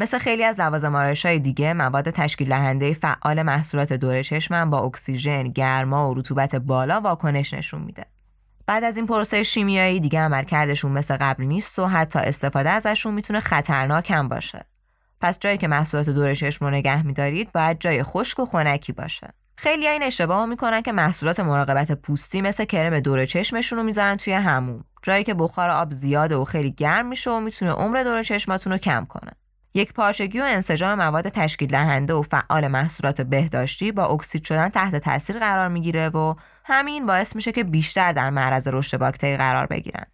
مثل 0.01 0.19
خیلی 0.19 0.45
از 0.45 0.61
لوازم 0.61 0.97
های 1.25 1.39
دیگه 1.39 1.73
مواد 1.73 2.11
تشکیل 2.11 2.49
دهنده 2.49 2.95
فعال 2.95 3.43
محصولات 3.43 3.93
دور 3.93 4.23
چشمم 4.23 4.71
با 4.71 4.79
اکسیژن، 4.79 5.43
گرما 5.43 6.11
و 6.11 6.15
رطوبت 6.15 6.57
بالا 6.57 7.01
واکنش 7.01 7.55
نشون 7.55 7.83
میده. 7.83 8.07
بعد 8.67 8.85
از 8.85 8.97
این 8.97 9.07
پروسه 9.07 9.43
شیمیایی 9.43 10.01
دیگه 10.01 10.21
عملکردشون 10.21 10.93
مثل 10.93 11.17
قبل 11.17 11.45
نیست 11.45 11.79
و 11.79 11.87
حتی 11.87 12.19
استفاده 12.19 12.71
ازشون 12.71 13.15
می‌تونه 13.15 13.41
خطرناک 13.41 14.11
هم 14.11 14.29
باشه. 14.29 14.65
پس 15.21 15.39
جایی 15.39 15.59
که 15.59 15.69
محصولات 15.69 16.11
دور 16.11 16.35
چشم 16.35 16.65
رو 16.65 16.71
نگه 16.71 17.07
میدارید 17.07 17.53
باید 17.53 17.79
جای 17.81 18.03
خشک 18.03 18.39
و 18.39 18.47
خنکی 18.47 18.93
باشه. 18.93 19.29
خیلی 19.57 19.89
این 19.89 20.03
اشتباه 20.03 20.47
می‌کنن 20.47 20.83
که 20.83 20.93
محصولات 20.93 21.41
مراقبت 21.41 21.93
پوستی 21.93 22.43
مثل 22.43 22.65
کرم 22.65 23.01
دور 23.01 23.25
چشمشون 23.27 23.79
رو 23.79 23.85
می‌ذارن 23.85 24.17
توی 24.17 24.33
هموم 24.33 24.85
جایی 25.03 25.25
که 25.25 25.35
بخار 25.35 25.71
آب 25.71 25.93
زیاده 25.93 26.37
و 26.37 26.45
خیلی 26.45 26.71
گرم 26.71 27.07
میشه 27.07 27.31
و 27.31 27.41
می‌تونه 27.41 27.73
عمر 27.73 28.03
دور 28.03 28.23
چشماتون 28.23 28.73
رو 28.73 28.79
کم 28.79 29.05
کنه. 29.05 29.33
یک 29.75 29.93
پارچگی 29.93 30.41
و 30.41 30.45
انسجام 30.45 30.99
مواد 30.99 31.29
تشکیل 31.29 31.69
دهنده 31.69 32.15
و 32.15 32.23
فعال 32.23 32.69
محصولات 32.69 33.21
بهداشتی 33.21 33.93
با 33.93 34.05
اکسید 34.05 34.45
شدن 34.45 34.69
تحت 34.69 34.97
تاثیر 34.97 35.39
قرار 35.39 35.69
می‌گیره 35.69 36.09
و 36.09 36.35
همین 36.65 37.07
باعث 37.07 37.37
میشه 37.37 37.53
که 37.53 37.65
بیشتر 37.65 38.13
در 38.13 38.31
معرض 38.31 38.69
رشد 38.69 38.99
باکتری 38.99 39.37
قرار 39.37 39.67
بگیرن. 39.67 40.05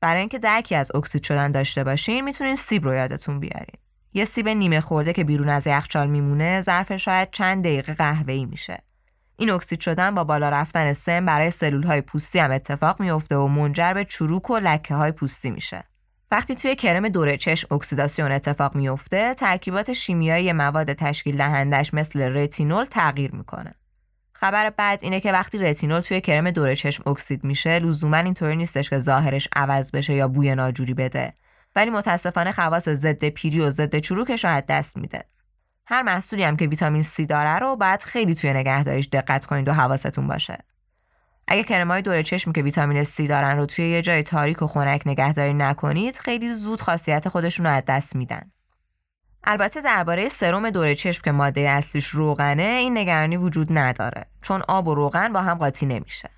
برای 0.00 0.20
اینکه 0.20 0.38
درکی 0.38 0.74
از 0.74 0.94
اکسید 0.94 1.22
شدن 1.22 1.52
داشته 1.52 1.84
باشین 1.84 2.24
می‌تونین 2.24 2.56
سیب 2.56 2.84
رو 2.84 2.94
یادتون 2.94 3.40
بیارین. 3.40 3.76
یه 4.14 4.24
سیب 4.24 4.48
نیمه 4.48 4.80
خورده 4.80 5.12
که 5.12 5.24
بیرون 5.24 5.48
از 5.48 5.66
یخچال 5.66 6.10
میمونه 6.10 6.60
ظرف 6.60 6.96
شاید 6.96 7.28
چند 7.32 7.64
دقیقه 7.64 7.94
قهوه‌ای 7.94 8.46
میشه. 8.46 8.78
این 9.40 9.50
اکسید 9.50 9.80
شدن 9.80 10.14
با 10.14 10.24
بالا 10.24 10.48
رفتن 10.48 10.92
سم 10.92 11.26
برای 11.26 11.50
سلول 11.50 11.82
های 11.82 12.00
پوستی 12.00 12.38
هم 12.38 12.50
اتفاق 12.50 13.00
میفته 13.00 13.36
و 13.36 13.48
منجر 13.48 13.94
به 13.94 14.04
چروک 14.04 14.50
و 14.50 14.56
لکه 14.56 14.94
های 14.94 15.12
پوستی 15.12 15.50
میشه. 15.50 15.84
وقتی 16.30 16.54
توی 16.54 16.74
کرم 16.74 17.08
دور 17.08 17.36
چشم 17.36 17.74
اکسیداسیون 17.74 18.32
اتفاق 18.32 18.74
میفته، 18.74 19.34
ترکیبات 19.34 19.92
شیمیایی 19.92 20.52
مواد 20.52 20.92
تشکیل 20.92 21.36
دهندش 21.36 21.94
مثل 21.94 22.20
رتینول 22.22 22.84
تغییر 22.84 23.34
می‌کنه. 23.34 23.74
خبر 24.32 24.70
بعد 24.70 25.00
اینه 25.02 25.20
که 25.20 25.32
وقتی 25.32 25.58
رتینول 25.58 26.00
توی 26.00 26.20
کرم 26.20 26.50
دور 26.50 26.74
چشم 26.74 27.10
اکسید 27.10 27.44
میشه، 27.44 27.78
لزوما 27.78 28.16
اینطوری 28.16 28.56
نیستش 28.56 28.90
که 28.90 28.98
ظاهرش 28.98 29.48
عوض 29.56 29.90
بشه 29.90 30.14
یا 30.14 30.28
بوی 30.28 30.54
ناجوری 30.54 30.94
بده. 30.94 31.34
ولی 31.76 31.90
متاسفانه 31.90 32.52
خواص 32.52 32.88
ضد 32.88 33.24
پیری 33.24 33.60
و 33.60 33.70
ضد 33.70 33.98
چروکش 33.98 34.44
رو 34.44 34.62
دست 34.68 34.96
میده. 34.96 35.24
هر 35.90 36.02
محصولی 36.02 36.42
هم 36.42 36.56
که 36.56 36.66
ویتامین 36.66 37.02
C 37.02 37.26
داره 37.26 37.58
رو 37.58 37.76
باید 37.76 38.02
خیلی 38.02 38.34
توی 38.34 38.52
نگهداریش 38.52 39.08
دقت 39.12 39.46
کنید 39.46 39.68
و 39.68 39.72
حواستون 39.72 40.26
باشه. 40.26 40.58
اگه 41.46 41.62
کرمای 41.62 42.02
دور 42.02 42.22
چشم 42.22 42.52
که 42.52 42.62
ویتامین 42.62 43.04
C 43.04 43.28
دارن 43.28 43.56
رو 43.56 43.66
توی 43.66 43.88
یه 43.88 44.02
جای 44.02 44.22
تاریک 44.22 44.62
و 44.62 44.66
خنک 44.66 45.02
نگهداری 45.06 45.54
نکنید 45.54 46.16
خیلی 46.18 46.54
زود 46.54 46.80
خاصیت 46.80 47.28
خودشون 47.28 47.66
رو 47.66 47.72
از 47.72 47.82
دست 47.86 48.16
میدن. 48.16 48.50
البته 49.44 49.80
درباره 49.80 50.28
سرم 50.28 50.70
دور 50.70 50.94
چشم 50.94 51.22
که 51.24 51.32
ماده 51.32 51.60
اصلیش 51.60 52.06
روغنه 52.06 52.62
این 52.62 52.98
نگرانی 52.98 53.36
وجود 53.36 53.78
نداره 53.78 54.26
چون 54.42 54.62
آب 54.68 54.88
و 54.88 54.94
روغن 54.94 55.32
با 55.32 55.42
هم 55.42 55.58
قاطی 55.58 55.86
نمیشه. 55.86 56.30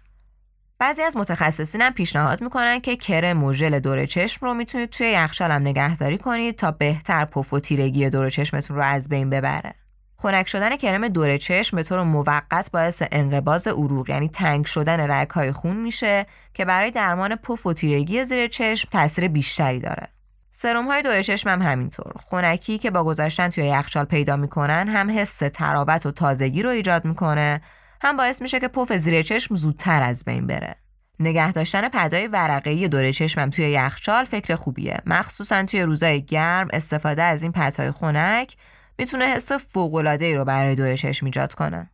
بعضی 0.81 1.03
از 1.03 1.17
متخصصین 1.17 1.81
هم 1.81 1.93
پیشنهاد 1.93 2.41
می‌کنن 2.41 2.81
که 2.81 2.97
کرم 2.97 3.45
و 3.45 3.53
ژل 3.53 3.79
دور 3.79 4.07
چشم 4.07 4.47
رو 4.47 4.55
می‌تونید 4.55 4.91
توی 4.91 5.07
یخچال 5.07 5.51
هم 5.51 5.63
نگهداری 5.63 6.19
کنید 6.19 6.57
تا 6.57 6.71
بهتر 6.71 7.25
پف 7.25 7.53
و 7.53 7.61
تیرگی 7.61 8.11
دور 8.11 8.31
چشمتون 8.31 8.77
رو 8.77 8.83
از 8.83 9.09
بین 9.09 9.31
ببره. 9.31 9.75
خنک 10.17 10.49
شدن 10.49 10.77
کرم 10.77 11.09
دور 11.09 11.37
چشم 11.37 11.77
به 11.77 11.83
طور 11.83 12.03
موقت 12.03 12.71
باعث 12.73 13.03
انقباز 13.13 13.69
عروق 13.69 14.11
یعنی 14.11 14.29
تنگ 14.29 14.67
شدن 14.67 15.11
رگ 15.11 15.31
های 15.31 15.53
خون 15.53 15.77
میشه 15.77 16.27
که 16.55 16.65
برای 16.65 16.91
درمان 16.91 17.37
پف 17.37 17.67
و 17.67 17.73
تیرگی 17.73 18.25
زیر 18.25 18.47
چشم 18.47 18.89
تاثیر 18.93 19.29
بیشتری 19.29 19.81
داره. 19.81 20.09
سرم 20.53 20.87
های 20.87 21.03
دور 21.03 21.23
چشم 21.23 21.51
هم 21.51 21.63
همینطور. 21.63 22.13
خنکی 22.31 22.79
که 22.79 22.91
با 22.91 23.05
گذاشتن 23.05 23.49
توی 23.49 23.65
یخچال 23.65 24.05
پیدا 24.05 24.37
می‌کنن 24.37 24.89
هم 24.89 25.11
حس 25.19 25.39
تراوت 25.39 26.07
و 26.07 26.11
تازگی 26.11 26.63
رو 26.63 26.71
ایجاد 26.71 27.05
می‌کنه 27.05 27.61
هم 28.03 28.17
باعث 28.17 28.43
میشه 28.43 28.61
که 28.61 28.69
پف 28.69 28.93
زیر 28.93 29.23
چشم 29.23 29.55
زودتر 29.55 30.03
از 30.03 30.25
بین 30.25 30.47
بره. 30.47 30.77
نگه 31.19 31.53
داشتن 31.53 31.89
پدای 31.89 32.27
ورقه‌ای 32.27 32.89
دور 32.89 33.13
چشمم 33.13 33.51
توی 33.51 33.71
یخچال 33.71 34.25
فکر 34.25 34.55
خوبیه. 34.55 34.99
مخصوصا 35.07 35.63
توی 35.63 35.83
روزای 35.83 36.23
گرم 36.23 36.69
استفاده 36.73 37.23
از 37.23 37.43
این 37.43 37.53
پدهای 37.53 37.91
خنک 37.91 38.57
می‌تونه 38.99 39.25
حس 39.25 39.53
فوق‌العاده‌ای 39.53 40.35
رو 40.35 40.45
برای 40.45 40.75
دور 40.75 40.97
چشم 40.97 41.27
ایجاد 41.27 41.55
کنه. 41.55 41.91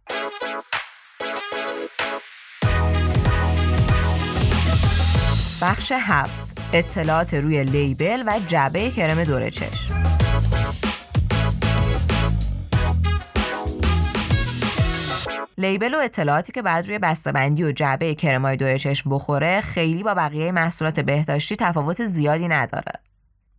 بخش 5.62 5.92
هفت 5.92 6.58
اطلاعات 6.72 7.34
روی 7.34 7.64
لیبل 7.64 8.22
و 8.26 8.40
جبه 8.46 8.90
کرم 8.90 9.24
دور 9.24 9.50
چشم 9.50 9.85
لیبل 15.58 15.94
و 15.94 15.98
اطلاعاتی 15.98 16.52
که 16.52 16.62
بعد 16.62 16.86
روی 16.86 16.98
بسته‌بندی 16.98 17.64
و 17.64 17.72
جعبه 17.72 18.14
کرمای 18.14 18.56
دور 18.56 18.78
چشم 18.78 19.10
بخوره 19.10 19.60
خیلی 19.60 20.02
با 20.02 20.14
بقیه 20.14 20.52
محصولات 20.52 21.00
بهداشتی 21.00 21.56
تفاوت 21.56 22.04
زیادی 22.04 22.48
نداره. 22.48 22.92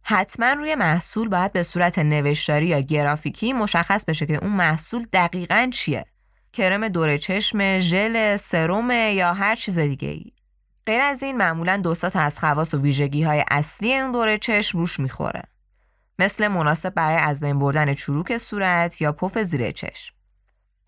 حتما 0.02 0.54
روی 0.54 0.76
محصول 0.76 1.30
باید 1.30 1.54
به 1.54 1.64
صورت 1.64 2.00
نوشتاری 2.00 2.66
یا 2.66 2.80
گرافیکی 2.80 3.54
مشخص 3.54 4.06
بشه 4.06 4.26
که 4.26 4.36
اون 4.36 4.52
محصول 4.52 5.08
دقیقا 5.14 5.70
چیه. 5.74 6.06
کرم 6.54 6.88
دور 6.88 7.18
چشم، 7.18 7.80
ژل، 7.80 8.38
سرم 8.38 8.92
یا 8.92 9.34
هر 9.34 9.56
چیز 9.56 9.80
دیگه 9.80 10.10
ای. 10.10 10.32
غیر 10.86 11.02
از 11.02 11.24
این 11.24 11.38
معمولا 11.38 11.78
دو 11.78 11.96
تا 11.96 12.20
از 12.20 12.40
خواص 12.40 12.74
و 12.74 12.82
ویژگی 12.82 13.24
های 13.24 13.44
اصلی 13.52 13.96
اون 13.96 14.12
دور 14.12 14.38
چشم 14.38 14.78
روش 14.80 15.00
می‌خوره. 15.00 15.44
مثل 16.20 16.48
مناسب 16.48 16.94
برای 16.94 17.18
از 17.18 17.40
بین 17.40 17.60
بردن 17.60 17.94
چروک 17.94 18.38
صورت 18.38 19.02
یا 19.02 19.12
پف 19.12 19.38
زیر 19.38 19.72
چشم. 19.72 20.17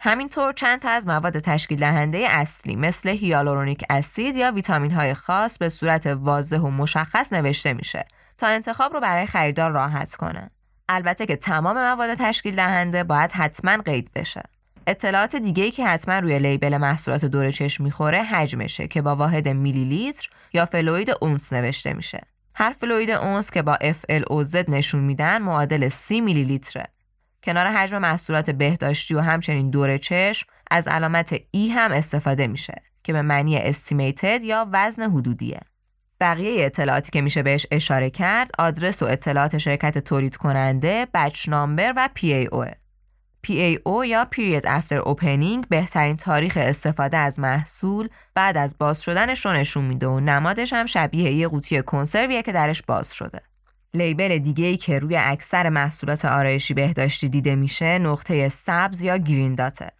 همینطور 0.02 0.54
چند 0.54 0.82
تا 0.82 0.90
از 0.90 1.08
مواد 1.08 1.40
تشکیل 1.40 1.80
دهنده 1.80 2.18
اصلی 2.18 2.76
مثل 2.76 3.10
هیالورونیک 3.10 3.84
اسید 3.90 4.38
یا 4.38 4.52
ویتامین 4.52 4.92
های 4.92 5.14
خاص 5.14 5.58
به 5.58 5.70
صورت 5.70 6.06
واضح 6.08 6.58
و 6.58 6.70
مشخص 6.70 7.34
نوشته 7.34 7.74
میشه 7.74 8.06
تا 8.38 8.48
انتخاب 8.48 8.94
رو 8.94 9.00
برای 9.00 9.26
خریدار 9.26 9.72
راحت 9.72 10.16
کنه. 10.16 10.52
البته 10.90 11.26
که 11.26 11.36
تمام 11.36 11.78
مواد 11.78 12.16
تشکیل 12.16 12.56
دهنده 12.56 13.04
باید 13.04 13.32
حتما 13.32 13.78
قید 13.78 14.12
بشه. 14.16 14.44
اطلاعات 14.88 15.36
دیگه 15.36 15.72
که 15.72 15.86
حتما 15.86 16.20
روی 16.20 16.40
لیبل 16.40 16.78
محصولات 16.78 17.26
دور 17.26 17.52
چشم 17.52 17.84
می‌خوره 17.84 18.24
حجمشه 18.24 18.88
که 18.88 19.02
با 19.02 19.16
واحد 19.16 19.48
میلی 19.48 19.86
لیتر 19.86 20.30
یا 20.54 20.66
فلوید 20.66 21.12
اونس 21.22 21.54
نوشته 21.54 21.94
میشه. 21.94 22.22
هر 22.56 22.72
فلوید 22.72 23.12
اونس 23.12 23.52
که 23.52 23.62
با 23.62 23.76
FLOZ 23.76 24.70
نشون 24.70 25.02
میدن 25.02 25.42
معادل 25.42 25.90
30 25.90 26.22
میلی 26.22 26.44
لیتره. 26.44 26.86
کنار 27.44 27.68
حجم 27.68 27.98
محصولات 27.98 28.50
بهداشتی 28.50 29.16
و 29.16 29.20
همچنین 29.20 29.70
دور 29.70 29.98
چشم 29.98 30.48
از 30.72 30.88
علامت 30.88 31.42
ای 31.52 31.70
هم 31.70 31.92
استفاده 31.92 32.48
میشه 32.48 32.82
که 33.04 33.14
به 33.14 33.22
معنی 33.22 33.58
استیمیتد 33.58 34.44
یا 34.44 34.68
وزن 34.72 35.04
حدودیه. 35.04 35.60
بقیه 36.20 36.66
اطلاعاتی 36.66 37.12
که 37.12 37.22
میشه 37.22 37.44
بهش 37.44 37.66
اشاره 37.72 38.10
کرد 38.10 38.52
آدرس 38.60 39.04
و 39.04 39.06
اطلاعات 39.06 39.58
شرکت 39.58 39.98
تولید 39.98 40.36
کننده، 40.36 41.08
بچ 41.14 41.50
نامبر 41.50 41.94
و 41.96 42.10
پی 42.14 42.34
ای 42.34 42.46
اوه. 42.46 42.72
PAO 43.48 44.06
یا 44.06 44.28
Period 44.36 44.64
After 44.64 45.06
Opening 45.06 45.68
بهترین 45.70 46.18
تاریخ 46.18 46.58
استفاده 46.62 47.18
از 47.18 47.40
محصول 47.40 48.10
بعد 48.36 48.58
از 48.58 48.78
باز 48.78 49.02
شدنش 49.02 49.46
رو 49.46 49.54
نشون 49.54 49.86
میده 49.86 50.08
و 50.08 50.20
نمادش 50.20 50.74
هم 50.74 50.86
شبیه 50.86 51.32
یه 51.32 51.48
قوطی 51.48 51.82
کنسرویه 51.82 52.42
که 52.42 52.52
درش 52.52 52.82
باز 52.82 53.14
شده. 53.14 53.42
لیبل 53.94 54.38
دیگه 54.38 54.66
ای 54.66 54.78
که 54.78 55.00
روی 55.00 55.18
اکثر 55.18 55.70
محصولات 55.70 56.26
آرایشی 56.26 56.74
بهداشتی 56.74 57.30
دیده 57.30 57.56
میشه 57.56 58.00
نقطه 58.00 58.50
سبز 58.50 59.02
یا 59.02 59.18
گرین 59.18 59.56
داته. 59.56 59.92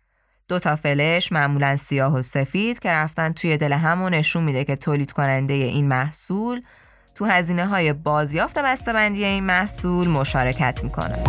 دو 0.48 0.60
تا 0.60 0.76
فلش 0.76 1.32
معمولا 1.32 1.78
سیاه 1.78 2.16
و 2.16 2.22
سفید 2.22 2.80
که 2.80 2.90
رفتن 2.90 3.34
توی 3.34 3.58
دل 3.58 3.74
همون 3.74 4.14
نشون 4.14 4.44
میده 4.44 4.64
که 4.64 4.76
تولید 4.76 5.12
کننده 5.12 5.54
این 5.54 5.88
محصول 5.88 6.62
تو 7.16 7.26
هزینه 7.26 7.66
های 7.66 7.94
بازیافت 7.94 8.60
بسته‌بندی 8.60 9.26
این 9.26 9.44
محصول 9.44 10.08
مشارکت 10.08 10.84
می‌کنه. 10.84 11.24